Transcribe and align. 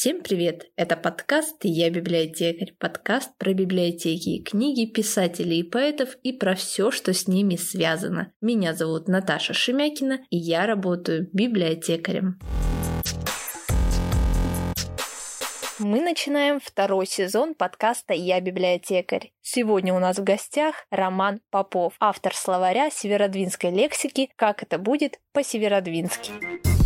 Всем 0.00 0.22
привет! 0.22 0.70
Это 0.76 0.96
подкаст 0.96 1.56
«Я 1.64 1.90
библиотекарь», 1.90 2.72
подкаст 2.78 3.36
про 3.36 3.52
библиотеки, 3.52 4.40
книги, 4.44 4.88
писателей 4.88 5.58
и 5.58 5.62
поэтов 5.64 6.10
и 6.22 6.32
про 6.32 6.54
все, 6.54 6.92
что 6.92 7.12
с 7.12 7.26
ними 7.26 7.56
связано. 7.56 8.32
Меня 8.40 8.74
зовут 8.74 9.08
Наташа 9.08 9.54
Шемякина, 9.54 10.20
и 10.30 10.36
я 10.36 10.66
работаю 10.66 11.28
библиотекарем. 11.32 12.38
Мы 15.80 16.00
начинаем 16.00 16.60
второй 16.62 17.06
сезон 17.06 17.56
подкаста 17.56 18.14
«Я 18.14 18.40
библиотекарь». 18.40 19.32
Сегодня 19.42 19.92
у 19.92 19.98
нас 19.98 20.18
в 20.18 20.22
гостях 20.22 20.86
Роман 20.92 21.40
Попов, 21.50 21.94
автор 21.98 22.36
словаря 22.36 22.90
северодвинской 22.90 23.72
лексики 23.72 24.30
«Как 24.36 24.62
это 24.62 24.78
будет 24.78 25.18
по-северодвински». 25.32 26.77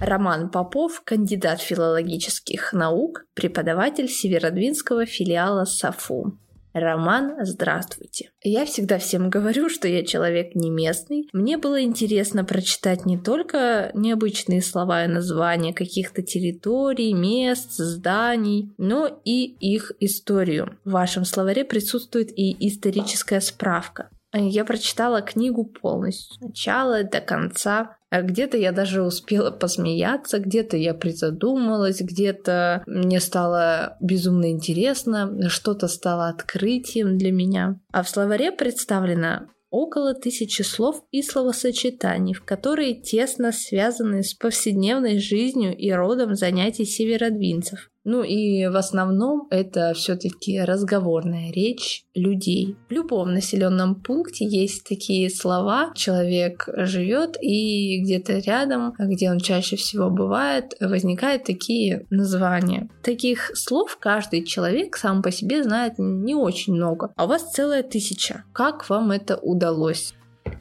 Роман 0.00 0.50
Попов, 0.50 1.00
кандидат 1.04 1.60
филологических 1.60 2.74
наук, 2.74 3.24
преподаватель 3.34 4.08
Северодвинского 4.08 5.06
филиала 5.06 5.64
САФУ. 5.64 6.38
Роман, 6.74 7.36
здравствуйте. 7.40 8.30
Я 8.42 8.66
всегда 8.66 8.98
всем 8.98 9.30
говорю, 9.30 9.70
что 9.70 9.88
я 9.88 10.04
человек 10.04 10.54
не 10.54 10.68
местный. 10.68 11.26
Мне 11.32 11.56
было 11.56 11.82
интересно 11.82 12.44
прочитать 12.44 13.06
не 13.06 13.16
только 13.16 13.90
необычные 13.94 14.60
слова 14.60 15.06
и 15.06 15.08
названия 15.08 15.72
каких-то 15.72 16.22
территорий, 16.22 17.14
мест, 17.14 17.72
зданий, 17.72 18.74
но 18.76 19.08
и 19.24 19.46
их 19.46 19.92
историю. 20.00 20.78
В 20.84 20.90
вашем 20.90 21.24
словаре 21.24 21.64
присутствует 21.64 22.30
и 22.36 22.68
историческая 22.68 23.40
справка. 23.40 24.10
Я 24.38 24.64
прочитала 24.64 25.22
книгу 25.22 25.64
полностью, 25.64 26.36
с 26.36 26.40
начала 26.40 27.02
до 27.04 27.20
конца. 27.20 27.96
А 28.08 28.22
где-то 28.22 28.56
я 28.56 28.72
даже 28.72 29.02
успела 29.02 29.50
посмеяться, 29.50 30.38
где-то 30.38 30.76
я 30.76 30.94
призадумалась, 30.94 32.00
где-то 32.00 32.84
мне 32.86 33.20
стало 33.20 33.96
безумно 34.00 34.50
интересно, 34.50 35.48
что-то 35.48 35.88
стало 35.88 36.28
открытием 36.28 37.18
для 37.18 37.32
меня. 37.32 37.80
А 37.92 38.02
в 38.02 38.08
словаре 38.08 38.52
представлено 38.52 39.48
около 39.70 40.14
тысячи 40.14 40.62
слов 40.62 41.02
и 41.10 41.22
словосочетаний, 41.22 42.32
в 42.32 42.44
которые 42.44 42.94
тесно 42.94 43.52
связаны 43.52 44.22
с 44.22 44.34
повседневной 44.34 45.18
жизнью 45.18 45.76
и 45.76 45.90
родом 45.90 46.34
занятий 46.34 46.84
северодвинцев. 46.84 47.90
Ну 48.08 48.22
и 48.22 48.68
в 48.68 48.76
основном 48.76 49.48
это 49.50 49.92
все-таки 49.94 50.60
разговорная 50.60 51.50
речь 51.50 52.04
людей. 52.14 52.76
В 52.88 52.92
любом 52.92 53.34
населенном 53.34 53.96
пункте 53.96 54.46
есть 54.46 54.84
такие 54.84 55.28
слова. 55.28 55.90
Человек 55.96 56.68
живет 56.76 57.36
и 57.42 58.00
где-то 58.00 58.38
рядом, 58.38 58.94
где 58.96 59.28
он 59.28 59.40
чаще 59.40 59.74
всего 59.74 60.08
бывает, 60.08 60.74
возникают 60.80 61.42
такие 61.42 62.06
названия. 62.10 62.88
Таких 63.02 63.50
слов 63.54 63.98
каждый 64.00 64.44
человек 64.44 64.96
сам 64.96 65.20
по 65.20 65.32
себе 65.32 65.64
знает 65.64 65.94
не 65.98 66.36
очень 66.36 66.74
много, 66.74 67.12
а 67.16 67.24
у 67.24 67.28
вас 67.28 67.50
целая 67.50 67.82
тысяча. 67.82 68.44
Как 68.52 68.88
вам 68.88 69.10
это 69.10 69.36
удалось? 69.36 70.14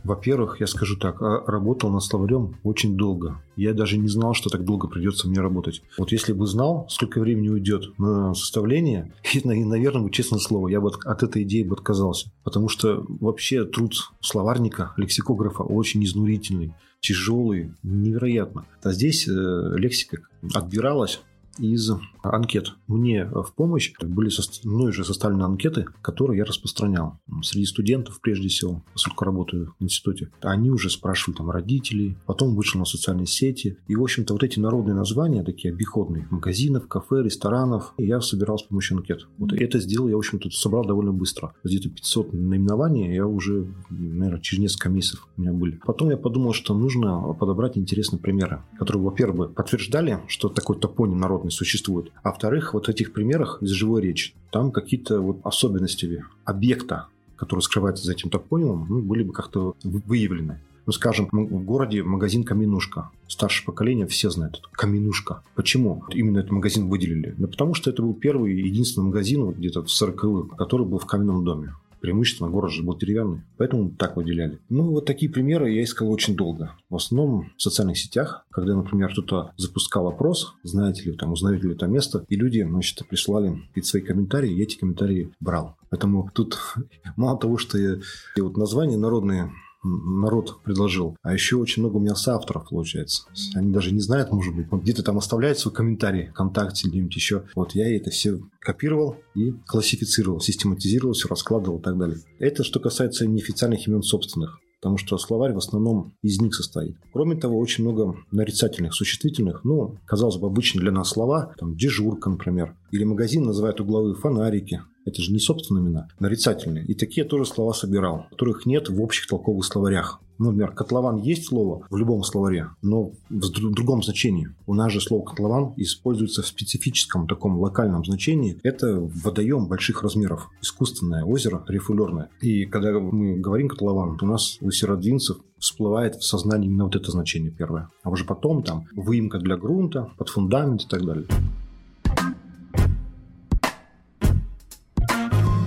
Во-первых, 0.04 0.60
я 0.60 0.68
скажу 0.68 0.98
так, 0.98 1.22
а, 1.22 1.44
работал 1.48 1.90
над 1.90 2.04
словарем 2.04 2.58
очень 2.64 2.96
долго. 2.96 3.42
Я 3.56 3.74
даже 3.74 3.98
не 3.98 4.08
знал, 4.08 4.34
что 4.34 4.50
так 4.50 4.64
долго 4.64 4.88
придется 4.88 5.28
мне 5.28 5.40
работать. 5.40 5.82
Вот 5.98 6.12
если 6.12 6.34
бы 6.34 6.46
знал, 6.46 6.88
сколько 6.90 7.20
времени 7.20 7.50
уйдет 7.50 7.98
на 7.98 8.34
составление, 8.34 9.14
и, 9.34 9.42
наверное, 9.44 10.04
бы, 10.04 10.12
честное 10.12 10.40
слово, 10.40 10.68
я 10.68 10.82
бы 10.82 10.92
от 11.04 11.24
этой 11.24 11.44
идеи 11.44 11.64
бы 11.64 11.76
отказался. 11.76 12.32
Потому 12.44 12.70
что 12.70 13.06
вообще 13.08 13.66
труд 13.66 13.94
словарника, 14.22 14.94
лексикографа 14.98 15.64
очень 15.64 16.04
изнурительный, 16.04 16.74
тяжелый, 17.00 17.72
невероятно. 17.84 18.66
А 18.84 18.92
здесь 18.92 19.28
э, 19.28 19.32
лексика 19.76 20.20
отбиралась 20.54 21.22
из 21.58 21.92
анкет. 22.24 22.74
Мне 22.88 23.26
в 23.26 23.54
помощь 23.56 23.94
были 24.02 24.30
со, 24.30 24.42
мной 24.68 24.92
же 24.92 25.04
составлены 25.04 25.44
анкеты, 25.44 25.86
которые 26.02 26.40
я 26.40 26.46
распространял. 26.46 27.20
Среди 27.42 27.66
студентов, 27.66 28.20
прежде 28.22 28.48
всего, 28.48 28.84
поскольку 28.94 29.26
работаю 29.26 29.76
в 29.80 29.84
институте, 29.84 30.32
они 30.42 30.70
уже 30.70 30.90
спрашивали 30.90 31.38
там 31.38 31.50
родителей, 31.50 32.18
потом 32.26 32.56
вышел 32.56 32.80
на 32.80 32.86
социальные 32.86 33.28
сети. 33.28 33.78
И, 33.88 33.96
в 33.96 34.04
общем-то, 34.04 34.34
вот 34.34 34.44
эти 34.44 34.60
народные 34.60 34.96
названия, 34.96 35.44
такие 35.44 35.74
обиходные, 35.74 36.28
магазинов, 36.30 36.88
кафе, 36.88 37.24
ресторанов, 37.24 37.94
я 37.98 38.22
собирал 38.22 38.58
с 38.58 38.64
помощью 38.64 38.98
анкет. 38.98 39.28
Вот 39.38 39.54
это 39.54 39.80
сделал 39.80 40.08
я, 40.08 40.16
в 40.16 40.20
общем-то, 40.20 40.50
собрал 40.50 40.86
довольно 40.86 41.14
быстро. 41.14 41.54
Где-то 41.64 41.90
500 41.90 42.34
наименований 42.34 43.14
я 43.14 43.28
уже, 43.28 43.68
наверное, 43.90 44.42
через 44.42 44.62
несколько 44.62 44.90
месяцев 44.90 45.28
у 45.38 45.42
меня 45.42 45.54
были. 45.54 45.80
Потом 45.86 46.10
я 46.10 46.18
подумал, 46.18 46.54
что 46.54 46.74
нужно 46.74 47.34
подобрать 47.34 47.78
интересные 47.78 48.20
примеры, 48.20 48.64
которые, 48.78 49.04
во-первых, 49.04 49.54
подтверждали, 49.54 50.20
что 50.28 50.50
такой 50.50 50.80
топоним 50.80 51.20
народный 51.46 51.52
существует, 51.52 52.12
а 52.24 52.30
во-вторых, 52.30 52.74
вот 52.74 52.88
в 52.88 52.90
этих 52.90 53.14
примерах 53.14 53.60
из 53.62 53.70
живой 53.70 54.02
речи, 54.02 54.34
там 54.52 54.72
какие-то 54.72 55.22
вот 55.22 55.40
особенности 55.44 56.24
объекта, 56.44 57.08
который 57.38 57.62
скрывается 57.62 58.06
за 58.06 58.14
этим 58.14 58.30
топонимом, 58.30 58.86
ну, 58.90 59.02
были 59.02 59.24
бы 59.24 59.34
как-то 59.34 59.76
выявлены. 59.84 60.60
Ну, 60.88 60.94
скажем, 60.94 61.28
в 61.32 61.64
городе 61.64 62.04
магазин 62.04 62.44
«Каменушка». 62.44 63.10
Старшее 63.28 63.66
поколение 63.66 64.06
все 64.06 64.30
знают 64.30 64.60
это. 64.60 64.68
«Каменушка». 64.72 65.42
Почему 65.56 66.04
именно 66.14 66.40
этот 66.40 66.52
магазин 66.52 66.90
выделили? 66.90 67.34
Ну, 67.40 67.48
потому 67.48 67.74
что 67.74 67.90
это 67.90 68.04
был 68.04 68.14
первый 68.14 68.54
и 68.54 68.68
единственный 68.68 69.06
магазин 69.06 69.46
вот 69.46 69.56
где-то 69.58 69.82
в 69.82 69.88
40-х, 69.88 70.56
который 70.56 70.86
был 70.86 71.00
в 71.00 71.06
каменном 71.08 71.44
доме 71.44 71.74
преимущественно 72.06 72.52
город 72.52 72.72
же 72.72 72.84
был 72.84 72.96
деревянный, 72.96 73.42
поэтому 73.58 73.90
так 73.90 74.16
выделяли. 74.16 74.60
Ну, 74.70 74.92
вот 74.92 75.06
такие 75.06 75.32
примеры 75.32 75.72
я 75.72 75.84
искал 75.84 76.12
очень 76.12 76.36
долго. 76.36 76.74
В 76.88 76.96
основном 76.96 77.52
в 77.58 77.62
социальных 77.62 77.98
сетях, 77.98 78.46
когда, 78.52 78.76
например, 78.76 79.12
кто-то 79.12 79.54
запускал 79.58 80.08
опрос, 80.08 80.54
знаете 80.62 81.04
ли, 81.04 81.14
там, 81.14 81.32
узнаете 81.32 81.68
ли 81.68 81.74
это 81.74 81.88
место, 81.88 82.24
и 82.30 82.36
люди, 82.36 82.62
значит, 82.62 83.08
присылали 83.08 83.60
какие 83.70 83.84
свои 83.84 84.04
комментарии, 84.04 84.54
и 84.54 84.62
эти 84.62 84.78
комментарии 84.78 85.32
брал. 85.40 85.78
Поэтому 85.90 86.30
тут 86.34 86.60
мало 87.16 87.40
того, 87.40 87.58
что 87.58 87.80
я, 87.80 87.98
и 88.36 88.42
вот 88.42 88.56
названия 88.56 88.98
народные 88.98 89.52
народ 89.86 90.62
предложил. 90.64 91.16
А 91.22 91.34
еще 91.34 91.58
очень 91.58 91.84
много 91.84 91.98
у 91.98 92.00
меня 92.00 92.16
соавторов, 92.16 92.70
получается. 92.70 93.24
Они 93.54 93.72
даже 93.72 93.94
не 93.94 94.00
знают, 94.00 94.32
может 94.32 94.56
быть, 94.56 94.68
где-то 94.72 95.04
там 95.04 95.18
оставляют 95.18 95.60
свой 95.60 95.74
комментарий 95.74 96.28
ВКонтакте 96.30 96.90
где-нибудь 96.90 97.16
еще. 97.16 97.44
Вот 97.56 97.76
я 97.76 97.96
это 97.96 98.10
все 98.10 98.40
копировал 98.60 99.18
и 99.36 99.54
классифицировал, 99.66 100.42
систематизировал, 100.42 101.14
все 101.14 101.28
раскладывал 101.28 101.80
и 101.80 101.82
так 101.82 101.98
далее. 101.98 102.18
Это 102.40 102.64
что 102.64 102.80
касается 102.80 103.28
неофициальных 103.28 103.88
имен 103.88 104.02
собственных 104.02 104.60
потому 104.82 105.00
что 105.00 105.18
словарь 105.18 105.54
в 105.54 105.58
основном 105.58 106.14
из 106.22 106.40
них 106.40 106.54
состоит. 106.54 106.96
Кроме 107.12 107.36
того, 107.36 107.58
очень 107.58 107.84
много 107.84 108.18
нарицательных, 108.32 108.94
существительных, 108.94 109.64
ну, 109.64 109.98
казалось 110.06 110.38
бы, 110.38 110.46
обычные 110.46 110.82
для 110.82 110.92
нас 110.92 111.10
слова, 111.10 111.56
там, 111.58 111.76
дежурка, 111.76 112.30
например, 112.30 112.76
или 112.92 113.04
магазин 113.04 113.46
называют 113.46 113.82
угловые 113.82 114.14
фонарики, 114.14 114.84
это 115.06 115.22
же 115.22 115.32
не 115.32 115.40
собственные 115.40 115.84
имена, 115.84 116.08
нарицательные. 116.20 116.84
И 116.86 116.94
такие 116.96 117.26
тоже 117.26 117.46
слова 117.46 117.74
собирал, 117.74 118.26
которых 118.32 118.66
нет 118.66 118.90
в 118.90 119.02
общих 119.02 119.28
толковых 119.28 119.64
словарях. 119.66 120.20
Например, 120.38 120.72
котлован 120.72 121.18
есть 121.18 121.46
слово 121.46 121.86
в 121.90 121.96
любом 121.96 122.24
словаре, 122.24 122.70
но 122.82 123.12
в 123.30 123.74
другом 123.74 124.04
значении. 124.04 124.50
У 124.66 124.74
нас 124.74 124.92
же 124.92 125.00
слово 125.00 125.24
котлован 125.24 125.74
используется 125.78 126.42
в 126.42 126.48
специфическом 126.48 127.28
таком 127.28 127.58
локальном 127.58 128.04
значении. 128.04 128.60
Это 128.64 129.00
водоем 129.00 129.68
больших 129.68 130.04
размеров, 130.04 130.50
искусственное 130.62 131.24
озеро 131.24 131.64
рефулерное. 131.68 132.30
И 132.42 132.66
когда 132.66 133.00
мы 133.00 133.38
говорим 133.38 133.70
котлован, 133.70 134.18
у 134.22 134.26
нас 134.26 134.58
у 134.60 134.72
сиродвинцев 134.72 135.38
всплывает 135.58 136.16
в 136.16 136.26
сознании 136.26 136.68
именно 136.68 136.86
вот 136.86 136.96
это 136.96 137.12
значение 137.12 137.52
первое. 137.52 137.90
А 138.04 138.10
уже 138.10 138.26
потом 138.26 138.62
там 138.62 138.88
выемка 138.94 139.40
для 139.40 139.56
грунта, 139.56 140.10
под 140.18 140.30
фундамент 140.30 140.84
и 140.84 140.88
так 140.88 141.06
далее. 141.06 141.28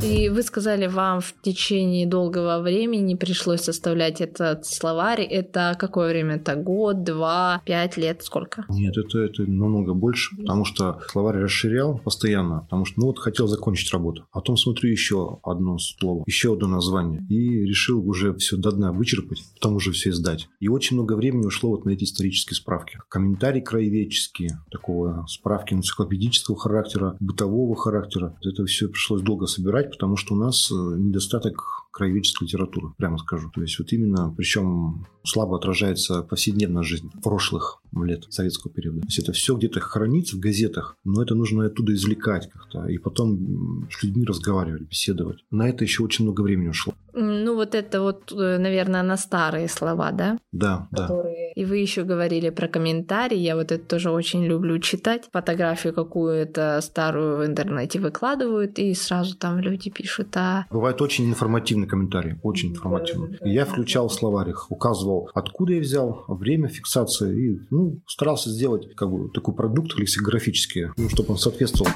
И 0.08 0.30
вы 0.30 0.42
сказали, 0.42 0.86
вам 0.86 1.21
в 1.21 1.34
течение 1.42 2.06
долгого 2.06 2.62
времени 2.62 3.15
пришлось 3.15 3.60
составлять 3.60 4.22
этот 4.22 4.65
словарь. 4.65 5.21
Это 5.21 5.77
какое 5.78 6.09
время? 6.09 6.36
Это 6.36 6.56
год, 6.56 7.04
два, 7.04 7.60
пять 7.66 7.98
лет? 7.98 8.22
Сколько? 8.22 8.65
Нет, 8.71 8.97
это, 8.97 9.18
это 9.18 9.42
намного 9.42 9.92
больше, 9.92 10.34
потому 10.36 10.65
что 10.65 11.03
словарь 11.10 11.36
расширял 11.36 11.98
постоянно, 11.98 12.60
потому 12.60 12.86
что, 12.86 13.00
ну 13.00 13.09
вот, 13.09 13.18
хотел 13.18 13.48
закончить 13.48 13.92
работу. 13.92 14.27
А 14.33 14.41
потом 14.41 14.56
смотрю 14.56 14.91
еще 14.91 15.41
одно 15.42 15.77
слово, 15.77 16.24
еще 16.27 16.54
одно 16.54 16.68
название. 16.68 17.21
И 17.28 17.66
решил 17.66 18.09
уже 18.09 18.33
все 18.36 18.56
до 18.56 18.72
дна 18.72 18.92
вычерпать, 18.92 19.42
потом 19.56 19.77
уже 19.77 19.92
все 19.92 20.12
сдать. 20.12 20.48
И 20.59 20.68
очень 20.68 20.97
много 20.97 21.16
времени 21.16 21.44
ушло 21.44 21.68
вот 21.71 21.84
на 21.84 21.91
эти 21.91 22.04
исторические 22.04 22.56
справки. 22.56 22.98
Комментарии 23.10 23.60
краеведческие, 23.60 24.59
такого 24.71 25.27
справки 25.28 25.74
энциклопедического 25.74 26.59
характера, 26.59 27.15
бытового 27.21 27.77
характера. 27.77 28.34
Это 28.42 28.65
все 28.65 28.88
пришлось 28.88 29.21
долго 29.21 29.47
собирать, 29.47 29.97
потому 29.98 30.16
что 30.16 30.34
у 30.34 30.36
нас 30.36 30.71
э, 30.71 30.74
недостаток 30.74 31.87
краеведческой 31.98 32.47
литературы, 32.47 32.92
прямо 32.97 33.18
скажу. 33.18 33.50
То 33.54 33.60
есть 33.60 33.78
вот 33.78 33.92
именно, 33.92 34.33
причем 34.36 35.06
слабо 35.24 35.56
отражается 35.56 36.22
повседневная 36.22 36.83
жизнь 36.83 37.10
прошлых 37.22 37.83
лет 37.92 38.24
советского 38.30 38.72
периода. 38.72 39.00
То 39.00 39.06
есть 39.06 39.18
это 39.18 39.33
все 39.33 39.56
где-то 39.56 39.80
хранится 39.80 40.36
в 40.36 40.41
газетах, 40.41 40.97
но 41.04 41.22
это 41.22 41.34
нужно 41.34 41.66
оттуда 41.66 41.92
извлекать 41.92 42.48
как-то 42.50 42.86
и 42.86 42.98
потом 42.98 43.89
с 43.91 44.03
людьми 44.03 44.24
разговаривать, 44.24 44.83
беседовать. 44.83 45.45
На 45.50 45.68
это 45.68 45.84
еще 45.84 46.03
очень 46.03 46.24
много 46.24 46.42
времени 46.42 46.68
ушло. 46.68 46.95
Ну 47.15 47.56
вот 47.56 47.74
это 47.74 48.00
вот, 48.00 48.33
э, 48.33 48.59
наверное, 48.59 49.03
на 49.03 49.16
старые 49.16 49.68
слова, 49.68 50.12
да? 50.12 50.39
Да, 50.53 50.86
Которые... 50.92 51.53
да. 51.54 51.60
И 51.60 51.65
вы 51.65 51.78
еще 51.78 52.04
говорили 52.04 52.50
про 52.50 52.68
комментарии. 52.68 53.36
Я 53.36 53.56
вот 53.56 53.72
это 53.72 53.84
тоже 53.84 54.10
очень 54.10 54.45
люблю 54.45 54.78
читать. 54.78 55.28
Фотографию 55.33 55.92
какую-то 55.92 56.80
старую 56.80 57.39
в 57.39 57.47
интернете 57.47 57.98
выкладывают, 57.98 58.78
и 58.78 58.95
сразу 58.95 59.36
там 59.36 59.59
люди 59.59 59.91
пишут, 59.91 60.28
а... 60.36 60.66
Бывает 60.71 61.03
очень 61.03 61.28
информативный 61.28 61.87
комментарий, 61.88 62.36
очень 62.42 62.70
информативный. 62.70 63.38
Я 63.42 63.64
включал 63.64 64.08
в 64.08 64.12
словарях, 64.12 64.70
указывал, 64.70 65.30
откуда 65.34 65.72
я 65.72 65.80
взял, 65.80 66.24
время 66.28 66.68
фиксации, 66.68 67.46
и 67.46 67.60
ну, 67.70 68.00
старался 68.06 68.50
сделать 68.50 68.94
как 68.94 69.10
бы 69.10 69.30
такой 69.30 69.54
продукт 69.54 69.98
лексикографический, 69.98 70.88
ну, 70.96 71.08
чтобы 71.08 71.32
он 71.32 71.38
соответствовал. 71.38 71.90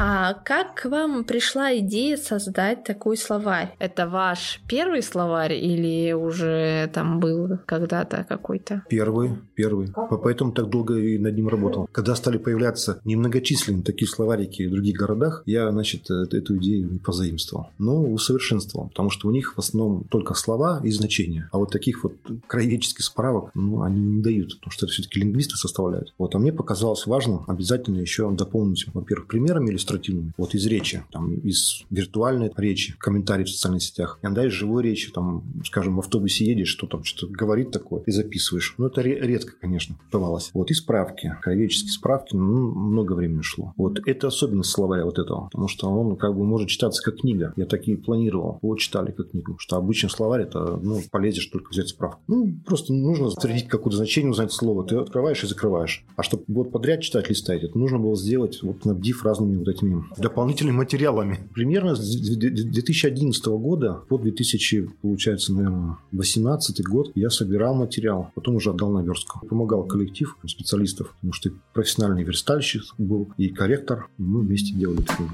А 0.00 0.17
как 0.34 0.74
к 0.74 0.88
вам 0.88 1.24
пришла 1.24 1.76
идея 1.78 2.16
создать 2.16 2.84
такой 2.84 3.16
словарь? 3.16 3.74
Это 3.78 4.08
ваш 4.08 4.60
первый 4.68 5.02
словарь 5.02 5.54
или 5.54 6.12
уже 6.12 6.90
там 6.92 7.20
был 7.20 7.58
когда-то 7.66 8.24
какой-то? 8.28 8.82
Первый, 8.88 9.32
первый. 9.54 9.92
Поэтому 10.22 10.52
так 10.52 10.68
долго 10.68 10.96
и 10.96 11.18
над 11.18 11.34
ним 11.34 11.48
работал. 11.48 11.88
Когда 11.92 12.14
стали 12.14 12.38
появляться 12.38 13.00
немногочисленные 13.04 13.82
такие 13.82 14.08
словарики 14.08 14.66
в 14.66 14.70
других 14.70 14.96
городах, 14.96 15.42
я, 15.46 15.70
значит, 15.70 16.10
эту 16.10 16.56
идею 16.58 17.00
позаимствовал. 17.04 17.70
Но 17.78 18.02
усовершенствовал, 18.02 18.88
потому 18.88 19.10
что 19.10 19.28
у 19.28 19.30
них 19.30 19.54
в 19.56 19.58
основном 19.58 20.04
только 20.04 20.34
слова 20.34 20.80
и 20.82 20.90
значения. 20.90 21.48
А 21.52 21.58
вот 21.58 21.70
таких 21.70 22.04
вот 22.04 22.14
краеведческих 22.46 23.04
справок, 23.04 23.50
ну, 23.54 23.82
они 23.82 24.00
не 24.00 24.22
дают, 24.22 24.56
потому 24.58 24.72
что 24.72 24.86
это 24.86 24.92
все-таки 24.92 25.20
лингвисты 25.20 25.56
составляют. 25.56 26.14
Вот, 26.18 26.34
а 26.34 26.38
мне 26.38 26.52
показалось 26.52 27.06
важным 27.06 27.44
обязательно 27.46 27.98
еще 27.98 28.30
дополнить, 28.30 28.86
во-первых, 28.92 29.28
примерами 29.28 29.70
иллюстративными, 29.70 30.17
вот 30.36 30.54
из 30.54 30.66
речи, 30.66 31.02
там, 31.10 31.34
из 31.34 31.84
виртуальной 31.90 32.50
речи, 32.56 32.94
комментарий 32.98 33.44
в 33.44 33.50
социальных 33.50 33.82
сетях, 33.82 34.18
иногда 34.22 34.46
из 34.46 34.52
живой 34.52 34.82
речи, 34.82 35.10
там, 35.12 35.44
скажем, 35.64 35.96
в 35.96 36.00
автобусе 36.00 36.44
едешь, 36.44 36.68
что 36.68 36.86
там 36.86 37.04
что-то 37.04 37.32
говорит 37.32 37.70
такое, 37.70 38.02
и 38.06 38.10
записываешь. 38.10 38.74
Ну, 38.78 38.86
это 38.86 39.02
редко, 39.02 39.54
конечно, 39.60 39.96
бывалось. 40.12 40.50
Вот, 40.54 40.70
и 40.70 40.74
справки, 40.74 41.36
краеведческие 41.42 41.92
справки, 41.92 42.34
ну, 42.34 42.72
много 42.72 43.12
времени 43.12 43.42
шло. 43.42 43.72
Вот, 43.76 44.00
это 44.06 44.28
особенность 44.28 44.70
словаря 44.70 45.04
вот 45.04 45.18
этого, 45.18 45.48
потому 45.50 45.68
что 45.68 45.88
он 45.88 46.16
как 46.16 46.36
бы 46.36 46.44
может 46.44 46.68
читаться 46.68 47.02
как 47.02 47.20
книга. 47.20 47.52
Я 47.56 47.66
такие 47.66 47.96
планировал, 47.96 48.58
его 48.62 48.76
читали 48.76 49.12
как 49.12 49.30
книгу, 49.30 49.56
что 49.58 49.76
обычно 49.76 50.08
словарь 50.08 50.42
это, 50.42 50.78
ну, 50.82 51.00
полезешь 51.10 51.46
только 51.46 51.70
взять 51.70 51.88
справку. 51.88 52.20
Ну, 52.28 52.54
просто 52.64 52.92
нужно 52.92 53.28
утвердить 53.28 53.68
какое-то 53.68 53.96
значение, 53.96 54.30
узнать 54.30 54.52
слово. 54.52 54.84
Ты 54.84 54.96
открываешь 54.96 55.42
и 55.44 55.46
закрываешь. 55.46 56.04
А 56.16 56.22
чтобы 56.22 56.44
вот 56.48 56.72
подряд 56.72 57.00
читать, 57.00 57.28
листать, 57.28 57.62
это 57.62 57.78
нужно 57.78 57.98
было 57.98 58.16
сделать, 58.16 58.62
вот 58.62 58.84
набдив 58.84 59.24
разными 59.24 59.56
вот 59.56 59.68
этими 59.68 60.04
дополнительными 60.16 60.76
материалами. 60.76 61.38
Примерно 61.54 61.94
с 61.94 62.00
2011 62.00 63.46
года 63.46 64.02
по 64.08 64.18
2000, 64.18 64.90
получается, 65.02 65.52
наверное, 65.52 65.98
2018 66.12 66.84
год 66.84 67.12
я 67.14 67.30
собирал 67.30 67.74
материал, 67.74 68.30
потом 68.34 68.56
уже 68.56 68.70
отдал 68.70 68.90
на 68.90 69.02
верстку. 69.02 69.46
Помогал 69.46 69.84
коллектив 69.84 70.36
специалистов, 70.46 71.12
потому 71.14 71.32
что 71.32 71.50
профессиональный 71.72 72.24
верстальщик 72.24 72.82
был 72.98 73.28
и 73.36 73.48
корректор. 73.48 74.08
Мы 74.18 74.40
вместе 74.40 74.74
делали 74.74 75.02
эту 75.02 75.30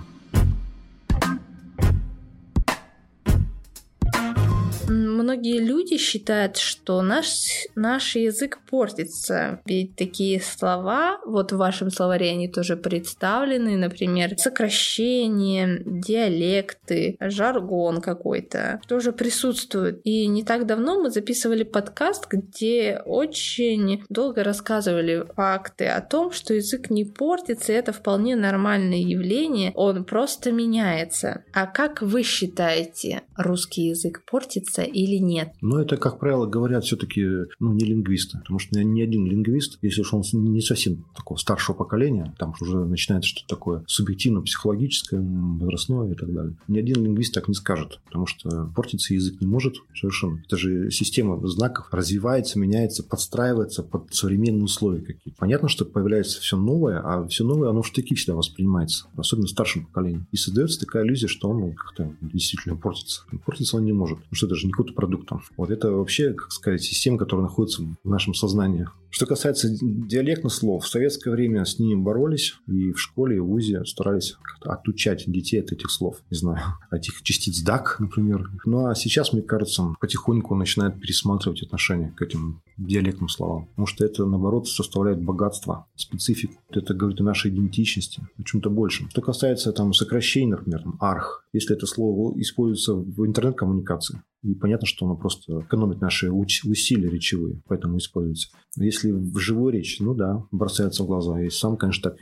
многие 5.35 5.59
люди 5.59 5.97
считают, 5.97 6.57
что 6.59 7.03
наш, 7.03 7.67
наш 7.75 8.15
язык 8.15 8.61
портится. 8.71 9.61
Ведь 9.67 9.97
такие 9.97 10.41
слова, 10.41 11.19
вот 11.27 11.53
в 11.53 11.57
вашем 11.57 11.91
словаре 11.91 12.31
они 12.31 12.49
тоже 12.49 12.77
представлены, 12.77 13.77
например, 13.77 14.39
сокращения, 14.39 15.83
диалекты, 15.85 17.17
жаргон 17.21 18.01
какой-то, 18.01 18.81
тоже 18.87 19.13
присутствует. 19.13 20.01
И 20.05 20.27
не 20.29 20.45
так 20.45 20.67
давно 20.67 21.03
мы 21.03 21.11
записывали 21.11 21.65
подкаст, 21.65 22.29
где 22.31 23.03
очень 23.05 24.05
долго 24.09 24.45
рассказывали 24.45 25.27
факты 25.35 25.87
о 25.87 26.01
том, 26.01 26.31
что 26.31 26.55
язык 26.55 26.91
не 26.91 27.05
портится, 27.05 27.73
это 27.73 27.93
вполне 27.93 28.37
нормальное 28.37 28.99
явление, 28.99 29.73
он 29.75 30.05
просто 30.05 30.53
меняется. 30.53 31.45
А 31.53 31.67
как 31.67 32.03
вы 32.03 32.23
считаете, 32.23 33.23
русский 33.37 33.89
язык 33.89 34.23
портится 34.31 34.83
или 34.83 35.24
нет. 35.27 35.53
Но 35.61 35.81
это, 35.81 35.97
как 35.97 36.19
правило, 36.19 36.47
говорят 36.47 36.85
все-таки 36.85 37.25
ну, 37.59 37.73
не 37.73 37.85
лингвисты, 37.85 38.39
потому 38.39 38.59
что 38.59 38.83
ни 38.83 39.01
один 39.01 39.27
лингвист, 39.27 39.79
если 39.83 40.03
уж 40.03 40.13
он 40.13 40.23
не 40.33 40.61
совсем 40.61 41.05
такого 41.17 41.39
старшего 41.39 41.77
поколения, 41.77 42.35
там 42.39 42.55
уже 42.61 42.85
начинается 42.85 43.31
что-то 43.31 43.49
такое 43.49 43.85
субъективно-психологическое, 43.87 45.21
возрастное 45.21 46.13
и 46.13 46.15
так 46.15 46.33
далее. 46.33 46.55
Ни 46.69 46.79
один 46.79 47.05
лингвист 47.05 47.35
так 47.35 47.49
не 47.49 47.55
скажет, 47.55 48.01
потому 48.07 48.27
что 48.27 48.71
портиться 48.75 49.15
язык 49.15 49.41
не 49.41 49.47
может 49.47 49.77
совершенно. 49.95 50.43
Это 50.47 50.57
же 50.57 50.91
система 50.91 51.45
знаков 51.47 51.89
развивается, 51.93 52.59
меняется, 52.59 53.03
подстраивается 53.03 53.83
под 53.83 54.15
современные 54.15 54.65
условия 54.65 55.01
какие-то. 55.01 55.39
Понятно, 55.39 55.69
что 55.69 55.85
появляется 55.85 56.41
все 56.41 56.57
новое, 56.57 57.01
а 57.01 57.27
все 57.29 57.45
новое, 57.45 57.71
оно 57.71 57.83
в 57.83 57.87
штыки 57.87 58.15
всегда 58.15 58.35
воспринимается, 58.35 59.07
особенно 59.17 59.47
старшим 59.47 59.87
поколением. 59.87 60.27
И 60.33 60.37
создается 60.37 60.81
такая 60.81 61.05
иллюзия, 61.05 61.29
что 61.29 61.49
он 61.49 61.61
ну, 61.61 61.73
как-то 61.73 62.13
действительно 62.21 62.77
портится. 62.77 63.23
Портиться 63.45 63.77
он 63.77 63.85
не 63.85 63.93
может, 63.93 64.19
потому 64.19 64.35
что 64.35 64.47
это 64.47 64.57
же 64.57 64.67
не 64.67 64.73
какой-то 64.73 64.95
продукт 64.95 65.14
продуктом. 65.15 65.43
Вот 65.57 65.71
это 65.71 65.91
вообще, 65.91 66.33
как 66.33 66.53
сказать, 66.53 66.83
система, 66.83 67.19
которая 67.19 67.47
находится 67.47 67.83
в 67.83 68.09
нашем 68.09 68.35
сознании. 68.35 68.87
Что 69.11 69.27
касается 69.27 69.69
диалектных 69.71 70.53
слов, 70.53 70.85
в 70.85 70.89
советское 70.89 71.31
время 71.31 71.65
с 71.65 71.79
ними 71.79 72.01
боролись, 72.01 72.57
и 72.67 72.91
в 72.93 72.99
школе, 72.99 73.37
и 73.37 73.39
в 73.39 73.47
ВУЗе 73.47 73.85
старались 73.85 74.37
отучать 74.63 75.25
детей 75.27 75.61
от 75.61 75.71
этих 75.71 75.91
слов. 75.91 76.17
Не 76.31 76.37
знаю, 76.37 76.59
от 76.91 76.99
этих 76.99 77.23
частиц 77.23 77.63
«дак», 77.63 77.97
например. 78.01 78.51
Ну, 78.65 78.87
а 78.87 78.95
сейчас, 78.95 79.33
мне 79.33 79.43
кажется, 79.43 79.95
потихоньку 80.01 80.55
начинают 80.57 81.01
пересматривать 81.01 81.63
отношение 81.63 82.11
к 82.11 82.23
этим 82.23 82.61
диалектным 82.77 83.29
словам. 83.29 83.67
Потому 83.67 83.87
что 83.87 84.05
это, 84.05 84.25
наоборот, 84.27 84.69
составляет 84.69 85.23
богатство, 85.23 85.87
специфику. 85.95 86.55
Это 86.71 86.95
говорит 86.95 87.21
о 87.21 87.25
нашей 87.25 87.51
идентичности, 87.51 88.23
о 88.39 88.43
чем-то 88.43 88.71
большем. 88.71 89.11
Что 89.11 89.21
касается 89.21 89.73
там 89.73 89.93
сокращений, 89.93 90.51
например, 90.53 90.83
там, 90.83 90.97
арх, 91.01 91.47
если 91.53 91.77
это 91.77 91.87
слово 91.87 92.39
используется 92.41 92.95
в 92.95 93.27
интернет-коммуникации, 93.27 94.23
и 94.43 94.55
понятно, 94.55 94.87
что 94.87 95.07
оно 95.07 95.17
просто 95.17 95.61
экономит 95.61 96.03
наши 96.03 96.31
усилия 96.31 97.09
речевые, 97.09 97.63
поэтому 97.67 97.97
используется. 97.97 98.49
Если 98.77 99.11
в 99.11 99.39
живой 99.39 99.73
речи, 99.73 100.03
ну 100.03 100.15
да, 100.15 100.45
бросается 100.51 101.03
в 101.03 101.07
глаза. 101.07 101.41
Я 101.41 101.51
сам, 101.51 101.79
конечно, 101.79 102.11
так 102.11 102.21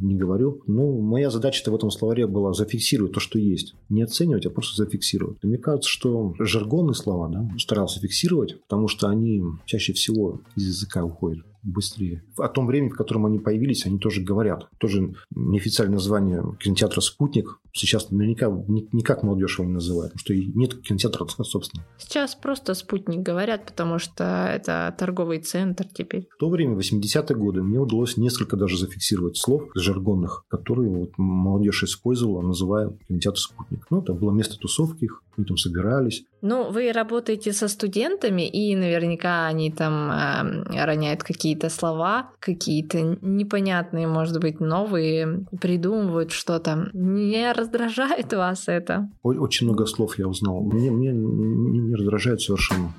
не 0.00 0.16
говорю. 0.16 0.62
Ну, 0.66 1.00
моя 1.00 1.30
задача-то 1.30 1.70
в 1.70 1.74
этом 1.74 1.90
словаре 1.90 2.26
была 2.26 2.52
зафиксировать 2.52 3.12
то, 3.12 3.20
что 3.20 3.38
есть. 3.38 3.74
Не 3.88 4.02
оценивать, 4.02 4.46
а 4.46 4.50
просто 4.50 4.82
зафиксировать. 4.84 5.38
И 5.42 5.46
мне 5.46 5.58
кажется, 5.58 5.88
что 5.88 6.34
жаргонные 6.38 6.94
слова 6.94 7.28
да, 7.28 7.48
старался 7.58 8.00
фиксировать, 8.00 8.60
потому 8.62 8.88
что 8.88 9.08
они 9.08 9.42
чаще 9.66 9.92
всего 9.92 10.40
из 10.56 10.66
языка 10.66 11.04
уходят 11.04 11.44
быстрее. 11.62 12.22
О 12.36 12.48
том 12.48 12.66
времени, 12.66 12.90
в 12.90 12.96
котором 12.96 13.26
они 13.26 13.38
появились, 13.38 13.86
они 13.86 13.98
тоже 13.98 14.22
говорят. 14.22 14.68
Тоже 14.78 15.14
неофициальное 15.34 15.96
название 15.96 16.44
кинотеатра 16.58 17.00
«Спутник». 17.00 17.58
Сейчас 17.72 18.10
наверняка 18.10 18.48
никак 18.92 19.22
молодежь 19.22 19.58
его 19.58 19.66
не 19.66 19.74
называют, 19.74 20.12
потому 20.12 20.20
что 20.20 20.58
нет 20.58 20.82
кинотеатра, 20.82 21.26
собственно. 21.42 21.84
Сейчас 21.98 22.34
просто 22.34 22.74
«Спутник» 22.74 23.20
говорят, 23.20 23.66
потому 23.66 23.98
что 23.98 24.24
это 24.52 24.94
торговый 24.98 25.38
центр 25.40 25.86
теперь. 25.86 26.28
В 26.34 26.38
то 26.38 26.50
время, 26.50 26.74
в 26.74 26.78
80-е 26.78 27.36
годы, 27.36 27.62
мне 27.62 27.78
удалось 27.78 28.16
несколько 28.16 28.56
даже 28.56 28.78
зафиксировать 28.78 29.36
слов 29.36 29.70
жаргонных, 29.74 30.44
которые 30.48 30.90
вот 30.90 31.12
молодежь 31.16 31.84
использовала, 31.84 32.42
называя 32.42 32.96
кинотеатр 33.08 33.38
«Спутник». 33.38 33.86
Ну, 33.90 34.02
там 34.02 34.16
было 34.16 34.32
место 34.32 34.56
тусовки 34.58 35.04
их, 35.04 35.22
они 35.36 35.46
там 35.46 35.56
собирались. 35.56 36.24
Ну, 36.42 36.70
вы 36.70 36.92
работаете 36.92 37.52
со 37.52 37.68
студентами, 37.68 38.48
и 38.48 38.74
наверняка 38.74 39.46
они 39.46 39.70
там 39.70 40.10
э, 40.10 40.84
роняют 40.84 41.22
какие-то 41.22 41.68
слова, 41.68 42.30
какие-то 42.40 43.18
непонятные, 43.22 44.06
может 44.06 44.40
быть, 44.40 44.60
новые, 44.60 45.46
придумывают 45.60 46.32
что-то. 46.32 46.90
Не 46.92 47.52
раздражает 47.52 48.32
вас 48.32 48.64
это? 48.66 49.08
Очень 49.22 49.68
много 49.68 49.86
слов 49.86 50.18
я 50.18 50.26
узнал. 50.26 50.60
Мне, 50.60 50.90
мне 50.90 51.12
не, 51.12 51.78
не 51.78 51.94
раздражает 51.94 52.40
совершенно. 52.40 52.92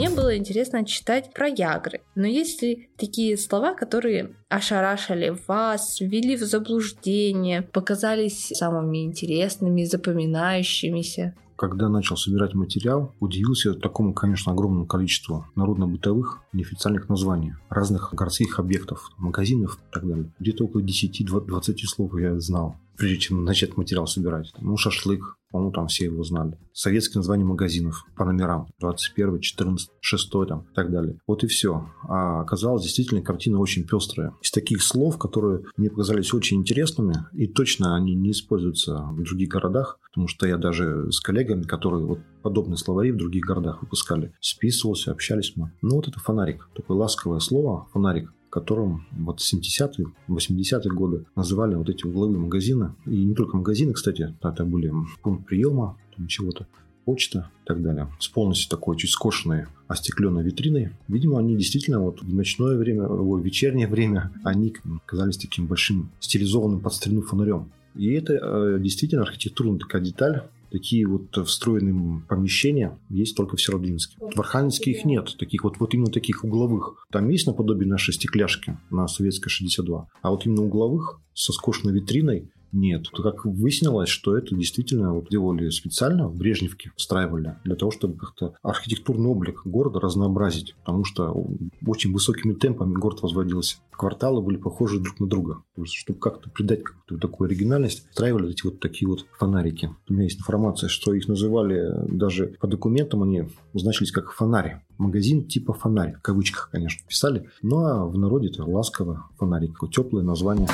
Мне 0.00 0.08
было 0.08 0.34
интересно 0.34 0.86
читать 0.86 1.30
про 1.34 1.46
ягры. 1.46 2.00
Но 2.14 2.26
есть 2.26 2.62
ли 2.62 2.88
такие 2.96 3.36
слова, 3.36 3.74
которые 3.74 4.34
ошарашили 4.48 5.36
вас, 5.46 6.00
ввели 6.00 6.36
в 6.36 6.40
заблуждение, 6.40 7.60
показались 7.60 8.48
самыми 8.54 9.04
интересными, 9.04 9.84
запоминающимися? 9.84 11.34
когда 11.56 11.90
начал 11.90 12.16
собирать 12.16 12.54
материал, 12.54 13.14
удивился 13.20 13.74
такому, 13.74 14.14
конечно, 14.14 14.50
огромному 14.50 14.86
количеству 14.86 15.44
народно-бытовых 15.56 16.40
неофициальных 16.54 17.10
названий 17.10 17.52
разных 17.68 18.14
городских 18.14 18.58
объектов, 18.58 19.10
магазинов 19.18 19.76
и 19.76 19.92
так 19.92 20.08
далее. 20.08 20.32
Где-то 20.38 20.64
около 20.64 20.80
10-20 20.80 21.74
слов 21.84 22.18
я 22.18 22.40
знал 22.40 22.76
прежде 23.00 23.18
чем 23.18 23.44
начать 23.44 23.78
материал 23.78 24.06
собирать. 24.06 24.52
Ну, 24.60 24.76
шашлык, 24.76 25.38
по-моему, 25.50 25.72
там 25.72 25.86
все 25.86 26.04
его 26.04 26.22
знали. 26.22 26.58
Советские 26.74 27.20
названия 27.20 27.44
магазинов 27.44 28.04
по 28.14 28.26
номерам. 28.26 28.68
21, 28.78 29.40
14, 29.40 29.88
6 30.00 30.30
там 30.46 30.66
и 30.70 30.74
так 30.74 30.90
далее. 30.92 31.18
Вот 31.26 31.42
и 31.42 31.46
все. 31.46 31.88
А 32.02 32.42
оказалось, 32.42 32.82
действительно, 32.82 33.22
картина 33.22 33.58
очень 33.58 33.86
пестрая. 33.86 34.34
Из 34.42 34.50
таких 34.50 34.82
слов, 34.82 35.16
которые 35.18 35.62
мне 35.78 35.88
показались 35.88 36.34
очень 36.34 36.58
интересными, 36.58 37.14
и 37.32 37.46
точно 37.46 37.96
они 37.96 38.14
не 38.14 38.32
используются 38.32 39.08
в 39.12 39.22
других 39.22 39.48
городах, 39.48 39.98
потому 40.10 40.28
что 40.28 40.46
я 40.46 40.58
даже 40.58 41.10
с 41.10 41.20
коллегами, 41.20 41.62
которые 41.62 42.04
вот 42.04 42.18
подобные 42.42 42.76
словари 42.76 43.12
в 43.12 43.16
других 43.16 43.44
городах 43.44 43.80
выпускали, 43.80 44.34
списывался, 44.40 45.10
общались 45.10 45.54
мы. 45.56 45.72
Ну, 45.80 45.96
вот 45.96 46.06
это 46.06 46.20
фонарик. 46.20 46.68
Такое 46.74 46.98
ласковое 46.98 47.40
слово, 47.40 47.88
фонарик 47.94 48.30
которым 48.50 49.06
вот 49.12 49.40
70-е, 49.40 50.06
80-е 50.28 50.92
годы 50.92 51.24
называли 51.36 51.76
вот 51.76 51.88
эти 51.88 52.04
угловые 52.04 52.38
магазины. 52.38 52.94
И 53.06 53.24
не 53.24 53.34
только 53.34 53.56
магазины, 53.56 53.92
кстати, 53.92 54.34
это 54.42 54.64
были 54.64 54.92
пункт 55.22 55.46
приема, 55.46 55.96
там 56.16 56.26
чего-то, 56.26 56.66
почта 57.04 57.50
и 57.64 57.66
так 57.66 57.82
далее. 57.82 58.08
С 58.18 58.28
полностью 58.28 58.68
такой 58.70 58.96
чуть 58.96 59.10
скошенной 59.10 59.66
остекленной 59.88 60.42
витриной. 60.42 60.90
Видимо, 61.08 61.38
они 61.38 61.56
действительно 61.56 62.00
вот 62.00 62.22
в 62.22 62.34
ночное 62.34 62.76
время, 62.76 63.08
в 63.08 63.40
вечернее 63.40 63.88
время, 63.88 64.30
они 64.44 64.74
казались 65.06 65.38
таким 65.38 65.66
большим 65.66 66.10
стилизованным 66.20 66.80
под 66.80 66.92
старину 66.94 67.22
фонарем. 67.22 67.70
И 67.96 68.12
это 68.12 68.34
э, 68.34 68.78
действительно 68.80 69.22
архитектурная 69.22 69.78
такая 69.78 70.02
деталь, 70.02 70.42
такие 70.70 71.06
вот 71.06 71.36
встроенные 71.46 72.22
помещения 72.28 72.98
есть 73.08 73.36
только 73.36 73.56
в 73.56 73.62
Северодвинске. 73.62 74.16
В 74.18 74.38
Архангельске 74.40 74.92
их 74.92 75.04
нет, 75.04 75.36
таких 75.38 75.64
вот, 75.64 75.78
вот 75.78 75.94
именно 75.94 76.10
таких 76.10 76.44
угловых. 76.44 77.04
Там 77.10 77.28
есть 77.28 77.46
наподобие 77.46 77.88
нашей 77.88 78.14
стекляшки 78.14 78.78
на 78.90 79.06
Советской 79.08 79.50
62, 79.50 80.08
а 80.22 80.30
вот 80.30 80.46
именно 80.46 80.62
угловых 80.62 81.20
со 81.34 81.52
скошенной 81.52 81.94
витриной 81.94 82.50
нет. 82.72 83.08
Как 83.10 83.44
выяснилось, 83.44 84.08
что 84.08 84.36
это 84.36 84.54
действительно 84.54 85.14
вот 85.14 85.28
делали 85.28 85.70
специально 85.70 86.28
в 86.28 86.36
Брежневке, 86.36 86.92
встраивали, 86.96 87.56
для 87.64 87.76
того, 87.76 87.90
чтобы 87.90 88.16
как-то 88.16 88.54
архитектурный 88.62 89.28
облик 89.28 89.62
города 89.64 90.00
разнообразить, 90.00 90.74
потому 90.84 91.04
что 91.04 91.46
очень 91.86 92.12
высокими 92.12 92.54
темпами 92.54 92.94
город 92.94 93.22
возводился. 93.22 93.76
Кварталы 93.90 94.40
были 94.40 94.56
похожи 94.56 94.98
друг 94.98 95.20
на 95.20 95.26
друга. 95.26 95.62
Чтобы 95.84 96.18
как-то 96.18 96.48
придать 96.48 96.82
какую-то 96.82 97.18
такую 97.18 97.48
оригинальность, 97.48 98.08
встраивали 98.08 98.50
эти 98.50 98.64
вот 98.64 98.80
такие 98.80 99.08
вот 99.08 99.26
фонарики. 99.38 99.94
У 100.08 100.14
меня 100.14 100.24
есть 100.24 100.38
информация, 100.38 100.88
что 100.88 101.12
их 101.12 101.28
называли 101.28 101.90
даже 102.08 102.56
по 102.60 102.66
документам, 102.66 103.22
они 103.22 103.48
значились 103.74 104.12
как 104.12 104.32
фонарь. 104.32 104.82
Магазин 104.98 105.46
типа 105.46 105.72
фонарь, 105.72 106.14
в 106.14 106.22
кавычках, 106.22 106.70
конечно, 106.70 107.06
писали. 107.06 107.48
Ну 107.62 107.78
а 107.84 108.06
в 108.06 108.18
народе 108.18 108.48
это 108.48 108.64
ласково 108.64 109.26
фонарик, 109.38 109.78
теплое 109.90 110.22
название. 110.22 110.68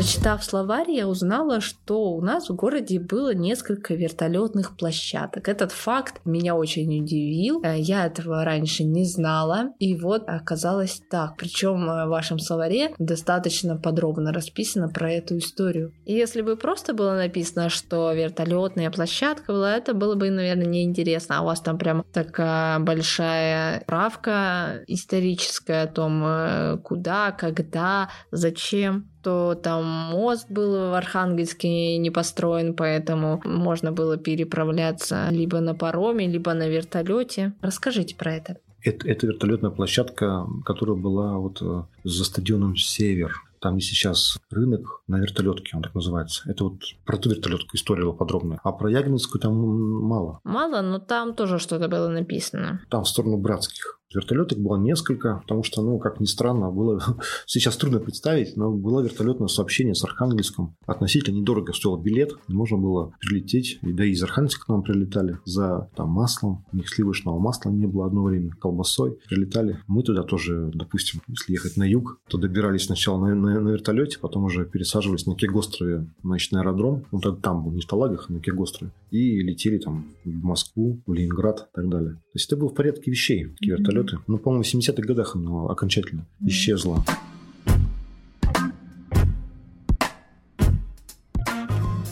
Прочитав 0.00 0.42
словарь, 0.42 0.90
я 0.90 1.06
узнала, 1.06 1.60
что 1.60 2.12
у 2.12 2.22
нас 2.22 2.48
в 2.48 2.54
городе 2.54 2.98
было 2.98 3.34
несколько 3.34 3.92
вертолетных 3.92 4.74
площадок. 4.78 5.46
Этот 5.46 5.72
факт 5.72 6.22
меня 6.24 6.54
очень 6.54 7.02
удивил. 7.02 7.60
Э, 7.62 7.78
я 7.78 8.06
этого 8.06 8.42
раньше 8.42 8.82
не 8.84 9.04
знала. 9.04 9.74
И 9.78 9.94
вот 9.94 10.22
оказалось 10.26 11.02
так. 11.10 11.36
Причем 11.36 11.84
в 11.84 12.06
вашем 12.06 12.38
словаре 12.38 12.94
достаточно 12.98 13.76
подробно 13.76 14.32
расписано 14.32 14.88
про 14.88 15.12
эту 15.12 15.36
историю. 15.36 15.92
И 16.06 16.14
если 16.14 16.40
бы 16.40 16.56
просто 16.56 16.94
было 16.94 17.14
написано, 17.14 17.68
что 17.68 18.10
вертолетная 18.14 18.90
площадка 18.90 19.52
была, 19.52 19.76
это 19.76 19.92
было 19.92 20.14
бы, 20.14 20.30
наверное, 20.30 20.64
неинтересно. 20.64 21.40
А 21.40 21.42
у 21.42 21.44
вас 21.44 21.60
там 21.60 21.76
прям 21.76 22.06
такая 22.10 22.78
большая 22.78 23.84
правка 23.86 24.82
историческая 24.86 25.82
о 25.82 25.88
том, 25.88 26.24
э, 26.24 26.78
куда, 26.78 27.32
когда, 27.32 28.08
зачем 28.30 29.10
что 29.20 29.54
там 29.54 29.84
мост 29.84 30.46
был 30.50 30.90
в 30.90 30.94
Архангельске 30.96 31.98
не 31.98 32.10
построен, 32.10 32.74
поэтому 32.74 33.40
можно 33.44 33.92
было 33.92 34.16
переправляться 34.16 35.28
либо 35.30 35.60
на 35.60 35.74
пароме, 35.74 36.26
либо 36.26 36.54
на 36.54 36.68
вертолете. 36.68 37.52
Расскажите 37.60 38.16
про 38.16 38.34
это. 38.34 38.56
Это, 38.82 39.06
это 39.06 39.26
вертолетная 39.26 39.70
площадка, 39.70 40.46
которая 40.64 40.96
была 40.96 41.36
вот 41.36 41.60
э, 41.60 41.82
за 42.04 42.24
стадионом 42.24 42.76
Север. 42.76 43.34
Там 43.60 43.76
и 43.76 43.80
сейчас 43.82 44.38
рынок 44.50 45.02
на 45.06 45.20
вертолетке, 45.20 45.76
он 45.76 45.82
так 45.82 45.94
называется. 45.94 46.50
Это 46.50 46.64
вот 46.64 46.80
про 47.04 47.18
ту 47.18 47.28
вертолетку 47.28 47.76
история 47.76 48.04
была 48.04 48.14
подробная. 48.14 48.58
А 48.64 48.72
про 48.72 48.90
Ягодинскую 48.90 49.38
там 49.38 49.54
мало. 49.54 50.40
Мало, 50.44 50.80
но 50.80 50.98
там 50.98 51.34
тоже 51.34 51.58
что-то 51.58 51.88
было 51.88 52.08
написано. 52.08 52.80
Там 52.88 53.04
в 53.04 53.08
сторону 53.08 53.36
Братских. 53.36 53.99
Вертолеток 54.12 54.58
было 54.58 54.76
несколько, 54.76 55.38
потому 55.42 55.62
что, 55.62 55.82
ну, 55.82 55.98
как 55.98 56.18
ни 56.20 56.24
странно, 56.24 56.70
было 56.70 57.00
сейчас 57.46 57.76
трудно 57.76 58.00
представить, 58.00 58.56
но 58.56 58.72
было 58.72 59.00
вертолетное 59.00 59.48
сообщение 59.48 59.94
с 59.94 60.04
Архангельском. 60.04 60.76
Относительно 60.86 61.36
недорого 61.36 61.72
стоил 61.72 61.96
билет, 61.96 62.32
можно 62.48 62.76
было 62.76 63.12
прилететь, 63.20 63.78
и 63.82 63.92
да 63.92 64.04
и 64.04 64.10
из 64.10 64.22
Архангельска 64.22 64.66
к 64.66 64.68
нам 64.68 64.82
прилетали 64.82 65.38
за 65.44 65.90
там 65.94 66.10
маслом, 66.10 66.64
у 66.72 66.76
них 66.76 66.88
сливочного 66.88 67.38
масла 67.38 67.70
не 67.70 67.86
было 67.86 68.06
одно 68.06 68.24
время, 68.24 68.50
колбасой 68.50 69.18
прилетали. 69.28 69.78
Мы 69.86 70.02
туда 70.02 70.24
тоже, 70.24 70.70
допустим, 70.74 71.20
если 71.28 71.52
ехать 71.52 71.76
на 71.76 71.84
юг, 71.84 72.18
то 72.28 72.38
добирались 72.38 72.86
сначала 72.86 73.24
на, 73.26 73.34
на, 73.34 73.60
на 73.60 73.68
вертолете, 73.70 74.18
потом 74.18 74.44
уже 74.44 74.64
пересаживались 74.64 75.26
на 75.26 75.36
Кегострове, 75.36 76.08
значит, 76.22 76.52
на 76.52 76.60
аэродром, 76.60 77.04
ну, 77.12 77.20
тогда 77.20 77.40
там 77.40 77.64
был, 77.64 77.72
не 77.72 77.80
в 77.80 77.86
Талагах, 77.86 78.26
а 78.28 78.32
на 78.32 78.40
Кегострове, 78.40 78.92
и 79.10 79.40
летели 79.42 79.78
там 79.78 80.06
в 80.24 80.44
Москву, 80.44 81.02
в 81.06 81.12
Ленинград 81.12 81.68
и 81.70 81.74
так 81.74 81.88
далее. 81.88 82.14
То 82.14 82.34
есть 82.34 82.46
это 82.46 82.56
было 82.56 82.68
в 82.70 82.74
порядке 82.74 83.10
вещей, 83.10 83.48
такие 83.58 83.76
вертолеты 83.76 83.90
вертолеты. 84.00 84.18
Ну, 84.26 84.38
по-моему, 84.38 84.62
в 84.62 84.74
70-х 84.74 85.02
годах 85.02 85.36
оно 85.36 85.68
окончательно 85.68 86.26
исчезло. 86.40 87.04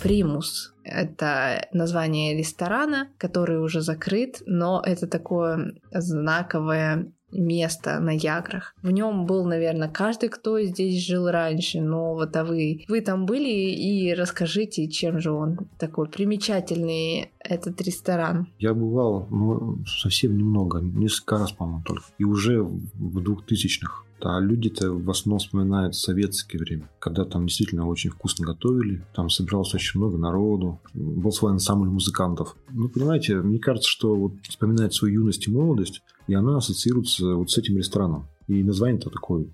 Примус. 0.03 0.75
Это 0.85 1.69
название 1.73 2.39
ресторана, 2.39 3.09
который 3.19 3.61
уже 3.61 3.81
закрыт, 3.81 4.43
но 4.47 4.81
это 4.85 5.07
такое 5.07 5.75
знаковое 5.91 7.13
место 7.33 8.01
на 8.01 8.11
Яграх. 8.11 8.75
В 8.83 8.91
нем 8.91 9.27
был, 9.27 9.45
наверное, 9.45 9.89
каждый, 9.89 10.29
кто 10.29 10.61
здесь 10.61 11.05
жил 11.05 11.31
раньше, 11.31 11.81
но 11.81 12.15
вот 12.15 12.37
а 12.37 12.45
вы, 12.45 12.85
вы 12.89 13.01
там 13.01 13.27
были 13.27 13.49
и 13.49 14.15
расскажите, 14.15 14.89
чем 14.89 15.21
же 15.21 15.33
он 15.33 15.59
такой 15.79 16.09
примечательный, 16.09 17.31
этот 17.41 17.81
ресторан. 17.81 18.49
Я 18.59 18.75
бывал, 18.75 19.27
ну, 19.31 19.79
совсем 19.87 20.37
немного, 20.37 20.81
несколько 20.81 21.39
раз, 21.39 21.53
по-моему, 21.53 21.83
только. 21.85 22.05
И 22.19 22.25
уже 22.25 22.63
в 22.63 23.21
двухтысячных 23.23 24.05
а 24.21 24.41
люди-то 24.41 24.93
в 24.93 25.11
основном 25.11 25.39
вспоминают 25.39 25.95
советское 25.95 26.59
время, 26.59 26.89
когда 26.99 27.25
там 27.25 27.47
действительно 27.47 27.87
очень 27.87 28.11
вкусно 28.11 28.47
готовили, 28.47 29.05
там 29.15 29.31
собиралось 29.31 29.75
очень 29.75 30.01
много 30.01 30.19
народу, 30.19 30.81
был 30.95 31.33
свой 31.33 31.53
ансамбль 31.53 31.89
музыкантов. 31.89 32.57
Ну, 32.71 32.89
понимаете, 32.89 33.37
мне 33.37 33.59
кажется, 33.59 33.89
что 33.89 34.15
вот 34.15 34.33
вспоминает 34.49 34.95
свою 34.95 35.21
юность 35.21 35.47
и 35.47 35.51
молодость, 35.51 36.03
и 36.27 36.35
она 36.35 36.57
ассоциируется 36.57 37.35
вот 37.35 37.51
с 37.51 37.59
этим 37.59 37.77
рестораном. 37.77 38.27
И 38.47 38.63
название-то 38.63 39.11
такое 39.11 39.47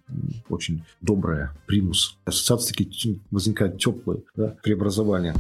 очень 0.49 0.85
доброе, 1.01 1.51
примус. 1.67 2.17
Ассоциации 2.25 2.75
такие 2.75 3.19
возникают 3.33 3.79
теплые, 3.79 4.23
да, 4.37 4.57
преобразования. 4.63 5.35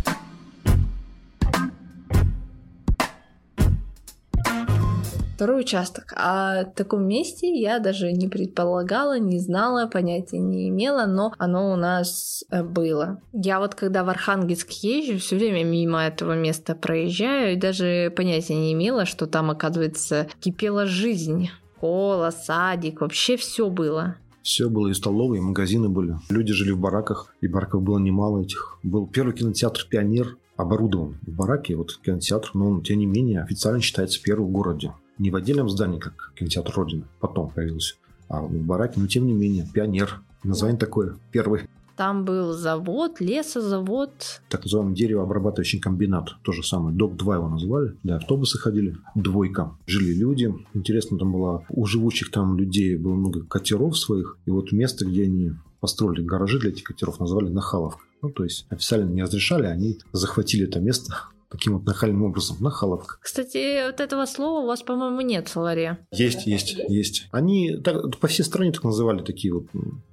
Второй 5.34 5.62
участок. 5.62 6.12
А 6.16 6.64
в 6.64 6.74
таком 6.74 7.08
месте 7.08 7.52
я 7.52 7.80
даже 7.80 8.12
не 8.12 8.28
предполагала, 8.28 9.18
не 9.18 9.40
знала, 9.40 9.88
понятия 9.88 10.38
не 10.38 10.68
имела, 10.68 11.06
но 11.06 11.34
оно 11.38 11.72
у 11.72 11.76
нас 11.76 12.44
э, 12.50 12.62
было. 12.62 13.20
Я 13.32 13.58
вот 13.58 13.74
когда 13.74 14.04
в 14.04 14.08
Архангельск 14.10 14.70
езжу, 14.70 15.18
все 15.18 15.34
время 15.34 15.64
мимо 15.64 16.04
этого 16.04 16.36
места 16.36 16.76
проезжаю 16.76 17.54
и 17.54 17.56
даже 17.56 18.12
понятия 18.14 18.54
не 18.54 18.72
имела, 18.74 19.06
что 19.06 19.26
там, 19.26 19.50
оказывается, 19.50 20.28
кипела 20.38 20.86
жизнь. 20.86 21.50
Школа, 21.78 22.30
садик, 22.30 23.00
вообще 23.00 23.36
все 23.36 23.68
было. 23.68 24.14
Все 24.44 24.70
было, 24.70 24.86
и 24.86 24.94
столовые, 24.94 25.40
и 25.40 25.44
магазины 25.44 25.88
были. 25.88 26.16
Люди 26.30 26.52
жили 26.52 26.70
в 26.70 26.78
бараках, 26.78 27.34
и 27.40 27.48
бараков 27.48 27.82
было 27.82 27.98
немало 27.98 28.42
этих. 28.42 28.78
Был 28.84 29.08
первый 29.08 29.34
кинотеатр 29.34 29.84
«Пионер», 29.90 30.36
оборудован 30.56 31.18
в 31.22 31.32
бараке, 31.32 31.74
вот 31.74 31.98
кинотеатр, 32.04 32.50
но 32.54 32.68
он, 32.68 32.82
тем 32.82 33.00
не 33.00 33.06
менее, 33.06 33.42
официально 33.42 33.80
считается 33.80 34.22
первым 34.22 34.50
в 34.50 34.52
городе 34.52 34.92
не 35.18 35.30
в 35.30 35.36
отдельном 35.36 35.68
здании, 35.68 35.98
как 35.98 36.32
кинотеатр 36.34 36.72
Родина, 36.74 37.04
потом 37.20 37.50
появился, 37.50 37.96
а 38.28 38.42
в 38.42 38.52
бараке, 38.52 39.00
но 39.00 39.06
тем 39.06 39.26
не 39.26 39.32
менее, 39.32 39.66
пионер. 39.72 40.20
Название 40.42 40.78
такое, 40.78 41.16
первый. 41.30 41.62
Там 41.96 42.24
был 42.24 42.52
завод, 42.52 43.20
лесозавод. 43.20 44.42
Так 44.48 44.64
называемый 44.64 44.96
деревообрабатывающий 44.96 45.78
комбинат. 45.78 46.30
То 46.42 46.50
же 46.50 46.64
самое. 46.64 46.94
ДОК-2 46.96 47.34
его 47.34 47.48
называли. 47.48 47.94
Да, 48.02 48.16
автобусы 48.16 48.58
ходили. 48.58 48.96
Двойка. 49.14 49.76
Жили 49.86 50.12
люди. 50.12 50.52
Интересно, 50.74 51.18
там 51.18 51.32
было... 51.32 51.64
У 51.68 51.86
живущих 51.86 52.32
там 52.32 52.58
людей 52.58 52.96
было 52.96 53.14
много 53.14 53.44
катеров 53.44 53.96
своих. 53.96 54.38
И 54.44 54.50
вот 54.50 54.72
место, 54.72 55.06
где 55.06 55.22
они 55.22 55.52
построили 55.78 56.22
гаражи 56.22 56.58
для 56.58 56.70
этих 56.70 56.82
катеров, 56.82 57.20
назвали 57.20 57.48
Нахаловка. 57.48 58.02
Ну, 58.22 58.30
то 58.30 58.42
есть 58.42 58.66
официально 58.70 59.08
не 59.08 59.22
разрешали, 59.22 59.66
они 59.66 59.98
захватили 60.12 60.66
это 60.66 60.80
место 60.80 61.14
таким 61.54 61.74
вот 61.74 61.86
нахальным 61.86 62.24
образом, 62.24 62.56
нахаловка. 62.60 63.16
Кстати, 63.20 63.86
вот 63.86 64.00
этого 64.00 64.26
слова 64.26 64.60
у 64.60 64.66
вас, 64.66 64.82
по-моему, 64.82 65.20
нет 65.20 65.46
в 65.46 65.52
словаре. 65.52 65.98
Есть, 66.10 66.46
есть, 66.46 66.76
есть. 66.88 67.28
Они 67.30 67.76
так, 67.76 68.18
по 68.18 68.26
всей 68.26 68.42
стране 68.42 68.72
так 68.72 68.82
называли 68.82 69.22
такие 69.22 69.54
вот 69.54 69.66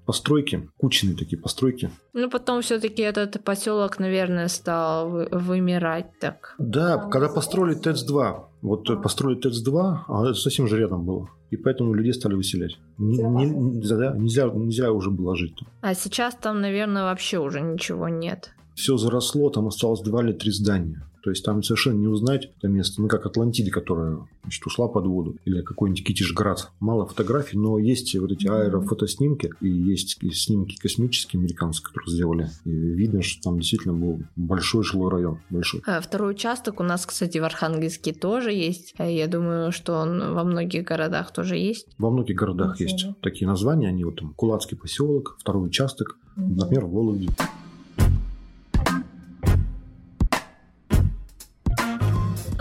постройки, 0.05 0.69
кучные 0.77 1.15
такие 1.15 1.41
постройки. 1.41 1.89
Ну, 2.13 2.29
потом 2.29 2.61
все-таки 2.61 3.01
этот 3.01 3.43
поселок, 3.43 3.97
наверное, 3.99 4.47
стал 4.49 5.09
вымирать 5.31 6.19
так. 6.19 6.53
Да, 6.59 6.97
когда 6.97 7.27
построили 7.27 7.75
ТЭЦ-2, 7.75 8.43
вот 8.61 9.01
построили 9.01 9.39
ТЭЦ-2, 9.39 9.97
а 10.07 10.23
это 10.25 10.33
совсем 10.35 10.67
же 10.67 10.77
рядом 10.77 11.05
было. 11.05 11.27
И 11.49 11.57
поэтому 11.57 11.93
людей 11.93 12.13
стали 12.13 12.35
выселять. 12.35 12.77
Не, 12.97 13.23
не, 13.23 13.45
нельзя, 13.45 14.13
нельзя, 14.15 14.47
нельзя 14.47 14.91
уже 14.91 15.09
было 15.09 15.35
жить 15.35 15.55
там. 15.59 15.67
А 15.81 15.95
сейчас 15.95 16.35
там, 16.35 16.61
наверное, 16.61 17.03
вообще 17.03 17.39
уже 17.39 17.61
ничего 17.61 18.09
нет. 18.09 18.51
Все 18.75 18.95
заросло, 18.97 19.49
там 19.49 19.67
осталось 19.67 20.01
два 20.01 20.23
или 20.23 20.33
три 20.33 20.51
здания. 20.51 21.03
То 21.23 21.29
есть 21.29 21.45
там 21.45 21.61
совершенно 21.63 21.99
не 21.99 22.07
узнать 22.07 22.51
это 22.57 22.67
место, 22.67 23.01
ну 23.01 23.07
как 23.07 23.25
Атлантида, 23.25 23.71
которая 23.71 24.19
значит, 24.43 24.65
ушла 24.65 24.87
под 24.87 25.05
воду, 25.05 25.37
или 25.45 25.61
какой-нибудь 25.61 26.03
Китишград. 26.03 26.71
Мало 26.79 27.05
фотографий, 27.05 27.57
но 27.57 27.77
есть 27.77 28.15
вот 28.15 28.31
эти 28.31 28.47
аэрофотоснимки, 28.47 29.53
и 29.61 29.69
есть 29.69 30.17
снимки 30.33 30.77
космические 30.77 31.39
американцы, 31.39 31.83
которые 31.83 32.11
сделали. 32.11 32.49
И 32.65 32.69
видно, 32.71 33.21
что 33.21 33.41
там 33.41 33.59
действительно 33.59 33.93
был 33.93 34.23
большой 34.35 34.83
жилой 34.83 35.11
район. 35.11 35.39
Большой. 35.49 35.81
А 35.85 36.01
второй 36.01 36.31
участок 36.31 36.79
у 36.79 36.83
нас, 36.83 37.05
кстати, 37.05 37.37
в 37.37 37.43
Архангельске 37.43 38.13
тоже 38.13 38.51
есть. 38.51 38.93
А 38.97 39.05
я 39.05 39.27
думаю, 39.27 39.71
что 39.71 39.93
он 39.93 40.33
во 40.33 40.43
многих 40.43 40.83
городах 40.83 41.31
тоже 41.31 41.57
есть. 41.57 41.87
Во 41.97 42.09
многих 42.09 42.35
городах 42.35 42.79
Ничего. 42.79 42.89
есть 42.89 43.21
такие 43.21 43.47
названия. 43.47 43.87
Они 43.87 44.03
вот 44.03 44.17
там 44.17 44.33
Кулацкий 44.33 44.77
поселок, 44.77 45.37
второй 45.39 45.67
участок, 45.67 46.17
угу. 46.35 46.47
например, 46.55 46.85
в 46.85 46.91
Вологде. 46.91 47.29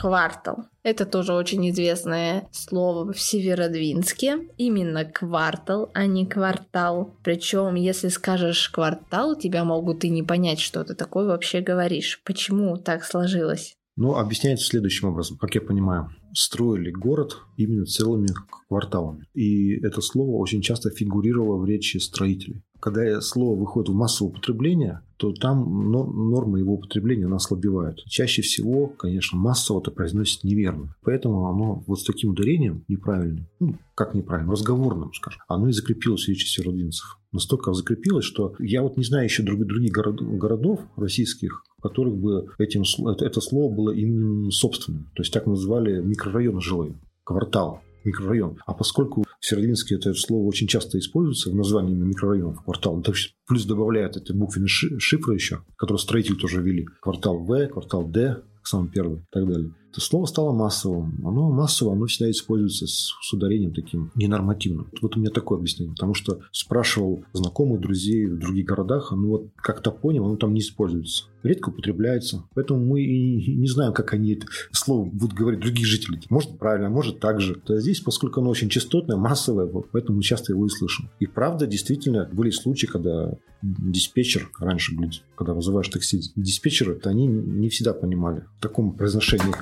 Квартал. 0.01 0.65
Это 0.83 1.05
тоже 1.05 1.35
очень 1.35 1.69
известное 1.71 2.49
слово 2.53 3.13
в 3.13 3.21
Северодвинске. 3.21 4.49
Именно 4.57 5.05
квартал, 5.05 5.91
а 5.93 6.07
не 6.07 6.27
квартал. 6.27 7.15
Причем, 7.23 7.75
если 7.75 8.09
скажешь 8.09 8.71
квартал, 8.71 9.37
тебя 9.37 9.65
могут 9.65 10.05
и 10.05 10.09
не 10.09 10.23
понять, 10.23 10.61
что 10.61 10.83
ты 10.85 10.95
такое 10.95 11.27
вообще 11.27 11.61
говоришь. 11.61 12.23
Почему 12.25 12.79
так 12.79 13.05
сложилось? 13.05 13.77
Ну, 13.97 14.17
объясняется 14.17 14.67
следующим 14.67 15.09
образом, 15.09 15.37
как 15.37 15.55
я 15.55 15.61
понимаю. 15.61 16.09
Строили 16.33 16.91
город 16.91 17.39
именно 17.57 17.85
целыми 17.85 18.29
кварталами. 18.69 19.27
И 19.35 19.75
это 19.85 20.01
слово 20.01 20.37
очень 20.37 20.63
часто 20.63 20.91
фигурировало 20.91 21.57
в 21.57 21.65
речи 21.65 21.99
строителей. 21.99 22.63
Когда 22.81 23.21
слово 23.21 23.59
выходит 23.59 23.91
в 23.91 23.95
массовое 23.95 24.33
употребление, 24.33 25.03
то 25.19 25.33
там 25.35 25.91
норма 25.91 26.59
его 26.59 26.75
употребления 26.75 27.27
она 27.27 27.37
ослабевает. 27.37 27.99
Чаще 28.07 28.41
всего, 28.41 28.87
конечно, 28.87 29.39
массово 29.39 29.81
это 29.81 29.91
произносит 29.91 30.45
неверно. 30.45 30.97
Поэтому 31.03 31.47
оно 31.47 31.85
вот 31.87 32.01
с 32.01 32.05
таким 32.05 32.31
ударением 32.31 32.85
неправильным, 32.89 33.49
ну, 33.59 33.77
как 33.95 34.15
неправильным, 34.15 34.53
разговорным, 34.53 35.13
скажем, 35.13 35.43
оно 35.47 35.69
и 35.69 35.73
закрепилось 35.73 36.25
в 36.25 36.29
речи 36.29 36.47
северодвинцев. 36.47 37.19
Настолько 37.33 37.75
закрепилось, 37.75 38.25
что 38.25 38.55
я 38.59 38.81
вот 38.81 38.97
не 38.97 39.05
знаю 39.05 39.25
еще 39.25 39.43
других, 39.43 39.67
других 39.67 39.93
городов 39.93 40.81
российских, 40.97 41.63
в 41.79 41.83
которых 41.83 42.17
бы 42.17 42.47
этим, 42.59 42.83
это 43.07 43.41
слово 43.43 43.75
было 43.75 43.91
именем 43.91 44.51
собственным. 44.51 45.05
То 45.15 45.23
есть 45.23 45.33
так 45.35 45.47
называли 45.47 46.01
микрорайоны 46.21 46.61
жилые, 46.61 46.95
квартал 47.25 47.81
микрорайон. 48.05 48.59
А 48.67 48.75
поскольку 48.75 49.25
в 49.41 49.47
Северодвинске 49.47 49.97
это 49.97 50.15
слово 50.15 50.47
очень 50.47 50.67
часто 50.67 50.99
используется 50.99 51.51
в 51.51 51.55
названии 51.55 51.95
микрорайонов, 51.95 52.63
квартал, 52.63 53.03
плюс 53.47 53.65
добавляют 53.65 54.17
это 54.17 54.35
буквенные 54.35 54.69
шифры 54.69 55.35
еще, 55.35 55.63
которые 55.77 55.99
строители 55.99 56.35
тоже 56.35 56.63
ввели. 56.63 56.87
Квартал 57.01 57.39
В, 57.39 57.67
квартал 57.69 58.07
Д, 58.07 58.43
самый 58.63 58.91
первый 58.91 59.21
и 59.21 59.25
так 59.31 59.47
далее 59.47 59.73
это 59.91 60.01
слово 60.01 60.27
стало 60.27 60.53
массовым. 60.53 61.19
Оно 61.25 61.51
массово, 61.51 61.93
оно 61.93 62.07
всегда 62.07 62.31
используется 62.31 62.87
с, 62.87 63.13
с 63.21 63.33
ударением 63.33 63.75
таким 63.75 64.13
ненормативным. 64.15 64.89
Вот 65.03 65.17
у 65.17 65.21
меня 65.21 65.31
такое 65.31 65.59
объяснение. 65.59 65.95
Потому 65.95 66.15
что 66.15 66.41
спрашивал 66.53 67.25
знакомых, 67.33 67.81
друзей 67.81 68.27
в 68.27 68.39
других 68.39 68.67
городах, 68.67 69.11
ну 69.11 69.29
вот 69.29 69.49
как-то 69.57 69.91
понял, 69.91 70.25
оно 70.25 70.37
там 70.37 70.55
не 70.55 70.61
используется. 70.61 71.25
Редко 71.43 71.71
употребляется. 71.71 72.45
Поэтому 72.55 72.85
мы 72.85 73.03
и 73.03 73.57
не 73.57 73.67
знаем, 73.67 73.93
как 73.93 74.13
они 74.13 74.35
это 74.35 74.47
слово 74.73 75.07
будут 75.07 75.35
говорить 75.35 75.61
другие 75.61 75.87
жители. 75.87 76.21
Может 76.29 76.59
правильно, 76.59 76.89
может 76.89 77.19
так 77.19 77.41
же. 77.41 77.55
То 77.55 77.79
здесь, 77.81 78.01
поскольку 78.01 78.41
оно 78.41 78.51
очень 78.51 78.69
частотное, 78.69 79.17
массовое, 79.17 79.67
поэтому 79.67 80.19
мы 80.19 80.23
часто 80.23 80.53
его 80.53 80.67
и 80.67 80.69
слышим. 80.69 81.11
И 81.19 81.27
правда, 81.27 81.67
действительно, 81.67 82.29
были 82.33 82.51
случаи, 82.51 82.87
когда 82.87 83.33
диспетчер, 83.63 84.51
раньше 84.59 84.95
были, 84.95 85.11
когда 85.35 85.55
вызываешь 85.55 85.89
такси, 85.89 86.21
диспетчеры, 86.37 87.01
они 87.05 87.27
не 87.27 87.69
всегда 87.69 87.93
понимали 87.93 88.45
в 88.59 88.63
таком 88.63 88.93
произношении 88.93 89.55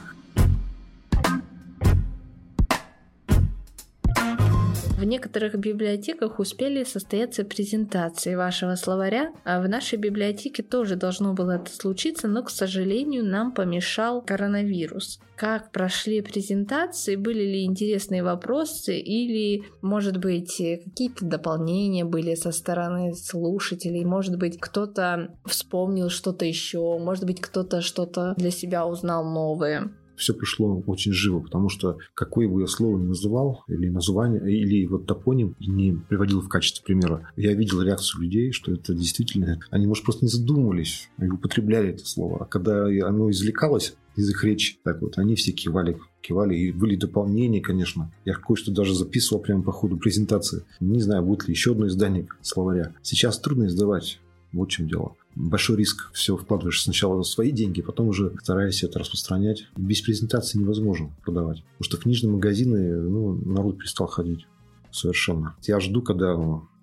В 4.99 5.05
некоторых 5.05 5.57
библиотеках 5.57 6.41
успели 6.41 6.83
состояться 6.83 7.45
презентации 7.45 8.35
вашего 8.35 8.75
словаря, 8.75 9.33
а 9.45 9.61
в 9.61 9.69
нашей 9.69 9.97
библиотеке 9.97 10.65
тоже 10.65 10.97
должно 10.97 11.35
было 11.35 11.53
это 11.53 11.73
случиться, 11.73 12.27
но, 12.27 12.43
к 12.43 12.51
сожалению, 12.51 13.25
нам 13.25 13.55
помешал 13.55 14.21
коронавирус. 14.21 15.21
Как 15.37 15.71
прошли 15.71 16.21
презентации, 16.21 17.15
были 17.15 17.45
ли 17.45 17.65
интересные 17.65 18.25
вопросы 18.25 18.99
или, 18.99 19.63
может 19.83 20.17
быть, 20.17 20.57
какие-то 20.57 21.25
дополнения 21.25 22.05
были 22.05 22.35
со 22.35 22.51
стороны 22.51 23.15
слушателей, 23.15 24.05
может 24.05 24.37
быть, 24.37 24.59
кто-то 24.59 25.33
вспомнил 25.45 26.11
что-то 26.11 26.45
еще, 26.45 26.99
может 26.99 27.25
быть, 27.25 27.41
кто-то 27.41 27.83
что-то 27.83 28.35
для 28.37 28.51
себя 28.51 28.85
узнал 28.85 29.25
новое 29.25 29.93
все 30.19 30.35
пришло 30.35 30.83
очень 30.87 31.13
живо, 31.13 31.41
потому 31.41 31.69
что 31.69 31.99
какое 32.15 32.49
бы 32.49 32.61
я 32.61 32.67
слово 32.67 32.99
ни 32.99 33.07
называл, 33.07 33.65
или 33.69 33.89
название, 33.89 34.41
или 34.51 34.87
вот 34.87 35.07
топоним 35.07 35.57
не 35.59 35.93
приводил 36.09 36.41
в 36.41 36.49
качестве 36.49 36.85
примера, 36.85 37.31
я 37.37 37.55
видел 37.55 37.83
реакцию 37.83 38.23
людей, 38.23 38.53
что 38.53 38.73
это 38.73 38.95
действительно, 38.95 39.61
они, 39.71 39.87
может, 39.87 40.05
просто 40.05 40.25
не 40.25 40.31
задумывались 40.31 41.09
и 41.19 41.29
употребляли 41.29 41.91
это 41.91 42.05
слово. 42.05 42.43
А 42.43 42.45
когда 42.45 42.87
оно 42.87 43.31
извлекалось 43.31 43.95
из 44.17 44.29
их 44.31 44.43
речи, 44.43 44.79
так 44.83 45.01
вот, 45.01 45.17
они 45.17 45.37
все 45.37 45.53
кивали, 45.53 45.97
кивали, 46.21 46.57
и 46.57 46.73
были 46.73 46.97
дополнения, 46.97 47.61
конечно. 47.61 48.13
Я 48.25 48.35
кое-что 48.35 48.73
даже 48.73 48.95
записывал 48.95 49.41
прямо 49.41 49.63
по 49.63 49.71
ходу 49.71 49.97
презентации. 49.97 50.65
Не 50.81 51.01
знаю, 51.01 51.25
будет 51.25 51.47
ли 51.47 51.55
еще 51.55 51.73
одно 51.73 51.87
издание 51.87 52.27
словаря. 52.43 52.95
Сейчас 53.03 53.39
трудно 53.39 53.67
издавать, 53.67 54.21
вот 54.53 54.69
в 54.69 54.73
чем 54.73 54.89
дело 54.89 55.15
большой 55.39 55.77
риск. 55.77 56.11
Все 56.13 56.37
вкладываешь 56.37 56.83
сначала 56.83 57.23
свои 57.23 57.53
деньги, 57.53 57.81
потом 57.81 58.09
уже 58.09 58.35
стараешься 58.43 58.87
это 58.87 58.99
распространять. 58.99 59.67
Без 59.77 60.01
презентации 60.01 60.59
невозможно 60.59 61.11
продавать. 61.25 61.63
Потому 61.79 61.85
что 61.85 61.97
книжные 61.97 62.33
магазины 62.33 62.97
ну, 62.97 63.35
народ 63.45 63.79
перестал 63.79 64.09
ходить 64.09 64.47
совершенно. 64.91 65.55
Я 65.63 65.81
жду, 65.81 66.03
когда 66.03 66.37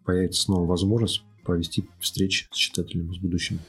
появится 0.06 0.42
снова 0.42 0.66
возможность 0.66 1.24
провести 1.44 1.88
встречи 2.00 2.48
с 2.52 2.56
читателями, 2.56 3.14
с 3.14 3.18
будущими. 3.18 3.60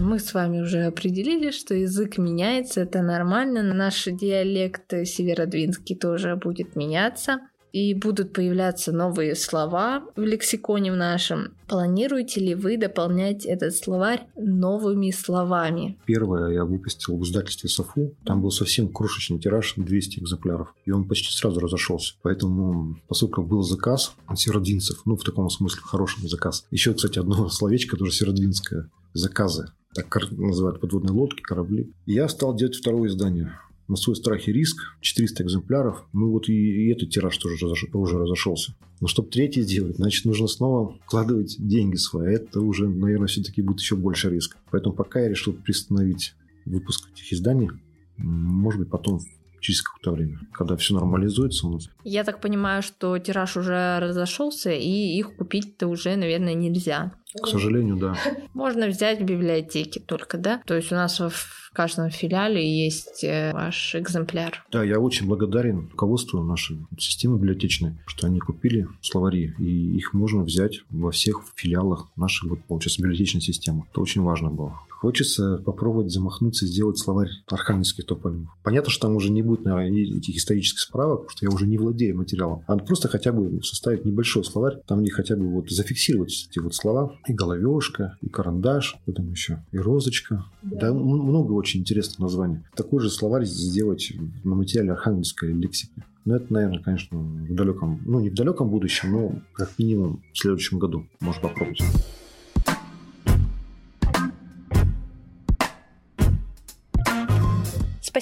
мы 0.00 0.18
с 0.20 0.32
вами 0.32 0.60
уже 0.60 0.84
определили, 0.84 1.50
что 1.50 1.74
язык 1.74 2.16
меняется, 2.16 2.80
это 2.80 3.02
нормально. 3.02 3.62
Наш 3.62 4.04
диалект 4.04 4.90
северодвинский 4.90 5.96
тоже 5.96 6.34
будет 6.36 6.76
меняться 6.76 7.40
и 7.72 7.94
будут 7.94 8.32
появляться 8.32 8.92
новые 8.92 9.34
слова 9.34 10.04
в 10.16 10.20
лексиконе 10.20 10.92
в 10.92 10.96
нашем. 10.96 11.54
Планируете 11.66 12.40
ли 12.40 12.54
вы 12.54 12.76
дополнять 12.76 13.44
этот 13.44 13.74
словарь 13.76 14.26
новыми 14.36 15.10
словами? 15.10 15.98
Первое 16.06 16.52
я 16.52 16.64
выпустил 16.64 17.16
в 17.18 17.24
издательстве 17.24 17.68
Софу. 17.68 18.14
Там 18.24 18.40
был 18.40 18.50
совсем 18.50 18.88
крошечный 18.88 19.38
тираж, 19.38 19.74
200 19.76 20.20
экземпляров. 20.20 20.74
И 20.86 20.90
он 20.90 21.06
почти 21.06 21.30
сразу 21.30 21.60
разошелся. 21.60 22.14
Поэтому, 22.22 22.96
поскольку 23.06 23.42
был 23.42 23.62
заказ 23.62 24.14
от 24.26 24.38
сиродвинцев, 24.38 25.02
ну, 25.04 25.16
в 25.16 25.24
таком 25.24 25.50
смысле, 25.50 25.80
хороший 25.82 26.26
заказ. 26.28 26.66
Еще, 26.70 26.94
кстати, 26.94 27.18
одно 27.18 27.48
словечко 27.50 27.96
тоже 27.96 28.12
сиродвинское. 28.12 28.90
Заказы. 29.12 29.66
Так 29.94 30.14
называют 30.30 30.80
подводные 30.80 31.12
лодки, 31.12 31.42
корабли. 31.42 31.92
Я 32.06 32.28
стал 32.28 32.54
делать 32.54 32.76
второе 32.76 33.08
издание 33.08 33.52
на 33.88 33.96
свой 33.96 34.16
страх 34.16 34.46
и 34.48 34.52
риск 34.52 34.78
400 35.00 35.42
экземпляров. 35.42 36.06
Ну 36.12 36.30
вот 36.30 36.48
и, 36.48 36.52
и 36.52 36.92
этот 36.92 37.10
тираж 37.10 37.36
тоже 37.38 37.56
разош, 37.60 37.86
уже 37.92 38.18
разошелся. 38.18 38.74
Но 39.00 39.06
чтобы 39.06 39.30
третий 39.30 39.62
сделать, 39.62 39.96
значит, 39.96 40.24
нужно 40.24 40.46
снова 40.46 40.98
вкладывать 41.04 41.56
деньги 41.58 41.96
свои. 41.96 42.34
Это 42.34 42.60
уже, 42.60 42.88
наверное, 42.88 43.28
все-таки 43.28 43.62
будет 43.62 43.80
еще 43.80 43.96
больше 43.96 44.30
риск. 44.30 44.56
Поэтому 44.70 44.94
пока 44.94 45.20
я 45.20 45.28
решил 45.28 45.54
приостановить 45.54 46.34
выпуск 46.66 47.08
этих 47.12 47.32
изданий. 47.32 47.70
Может 48.18 48.80
быть, 48.80 48.90
потом 48.90 49.20
через 49.60 49.82
какое-то 49.82 50.12
время, 50.12 50.40
когда 50.52 50.76
все 50.76 50.94
нормализуется 50.94 51.66
у 51.66 51.72
нас. 51.72 51.88
Я 52.04 52.24
так 52.24 52.40
понимаю, 52.40 52.82
что 52.82 53.18
тираж 53.18 53.56
уже 53.56 53.98
разошелся, 54.00 54.70
и 54.70 55.18
их 55.18 55.36
купить-то 55.36 55.86
уже, 55.86 56.16
наверное, 56.16 56.54
нельзя. 56.54 57.12
К 57.42 57.46
сожалению, 57.46 57.96
да. 57.96 58.16
Можно 58.54 58.88
взять 58.88 59.20
в 59.20 59.24
библиотеке 59.24 60.00
только, 60.00 60.38
да? 60.38 60.62
То 60.66 60.74
есть 60.74 60.92
у 60.92 60.94
нас 60.94 61.20
в 61.20 61.70
каждом 61.72 62.10
филиале 62.10 62.84
есть 62.84 63.22
э, 63.22 63.52
ваш 63.52 63.94
экземпляр. 63.94 64.64
Да, 64.72 64.82
я 64.82 64.98
очень 64.98 65.26
благодарен 65.26 65.88
руководству 65.90 66.42
нашей 66.42 66.78
системы 66.98 67.36
библиотечной, 67.36 67.98
что 68.06 68.26
они 68.26 68.40
купили 68.40 68.88
словари, 69.02 69.54
и 69.58 69.96
их 69.96 70.14
можно 70.14 70.42
взять 70.42 70.80
во 70.90 71.10
всех 71.10 71.44
филиалах 71.54 72.08
нашей, 72.16 72.48
вот, 72.48 72.64
получается, 72.64 73.02
библиотечной 73.02 73.42
системы. 73.42 73.84
Это 73.90 74.00
очень 74.00 74.22
важно 74.22 74.50
было. 74.50 74.80
Хочется 75.00 75.58
попробовать 75.58 76.10
замахнуться 76.10 76.64
и 76.64 76.68
сделать 76.68 76.98
словарь 76.98 77.30
архангельских 77.46 78.04
топонимов. 78.04 78.50
Понятно, 78.64 78.90
что 78.90 79.06
там 79.06 79.16
уже 79.16 79.30
не 79.30 79.42
будет, 79.42 79.64
наверное, 79.64 80.18
этих 80.18 80.36
исторических 80.36 80.80
справок, 80.80 81.20
потому 81.20 81.30
что 81.30 81.46
я 81.46 81.50
уже 81.50 81.66
не 81.68 81.78
владею 81.78 82.16
материалом. 82.16 82.64
А 82.66 82.76
просто 82.78 83.06
хотя 83.06 83.32
бы 83.32 83.62
составить 83.62 84.04
небольшой 84.04 84.44
словарь, 84.44 84.80
там 84.86 85.02
где 85.02 85.12
хотя 85.12 85.36
бы 85.36 85.48
вот 85.48 85.70
зафиксировать 85.70 86.48
эти 86.50 86.58
вот 86.58 86.74
слова. 86.74 87.16
И 87.28 87.32
головешка, 87.32 88.16
и 88.22 88.28
карандаш, 88.28 88.96
потом 89.06 89.30
еще 89.30 89.62
и 89.70 89.78
розочка. 89.78 90.44
Да, 90.62 90.88
да 90.88 90.94
много 90.94 91.52
очень 91.52 91.80
интересных 91.80 92.18
названий. 92.18 92.58
Такой 92.74 93.00
же 93.00 93.10
словарь 93.10 93.44
сделать 93.44 94.12
на 94.42 94.56
материале 94.56 94.92
архангельской 94.92 95.52
лексики. 95.52 96.04
Но 96.24 96.36
это, 96.36 96.52
наверное, 96.52 96.82
конечно, 96.82 97.18
в 97.18 97.54
далеком, 97.54 98.02
ну 98.04 98.20
не 98.20 98.30
в 98.30 98.34
далеком 98.34 98.68
будущем, 98.68 99.12
но 99.12 99.42
как 99.54 99.78
минимум 99.78 100.22
в 100.32 100.38
следующем 100.38 100.78
году 100.78 101.06
можно 101.20 101.40
попробовать. 101.40 101.80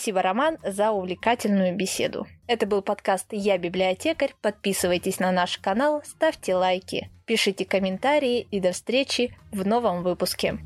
Спасибо, 0.07 0.23
Роман, 0.23 0.59
за 0.63 0.93
увлекательную 0.93 1.75
беседу. 1.75 2.29
Это 2.47 2.65
был 2.65 2.81
подкаст 2.81 3.27
«Я 3.33 3.59
библиотекарь». 3.59 4.35
Подписывайтесь 4.41 5.19
на 5.19 5.33
наш 5.33 5.59
канал, 5.59 6.01
ставьте 6.05 6.55
лайки, 6.55 7.11
пишите 7.25 7.65
комментарии 7.65 8.47
и 8.53 8.61
до 8.61 8.71
встречи 8.71 9.37
в 9.51 9.67
новом 9.67 10.05
выпуске. 10.05 10.59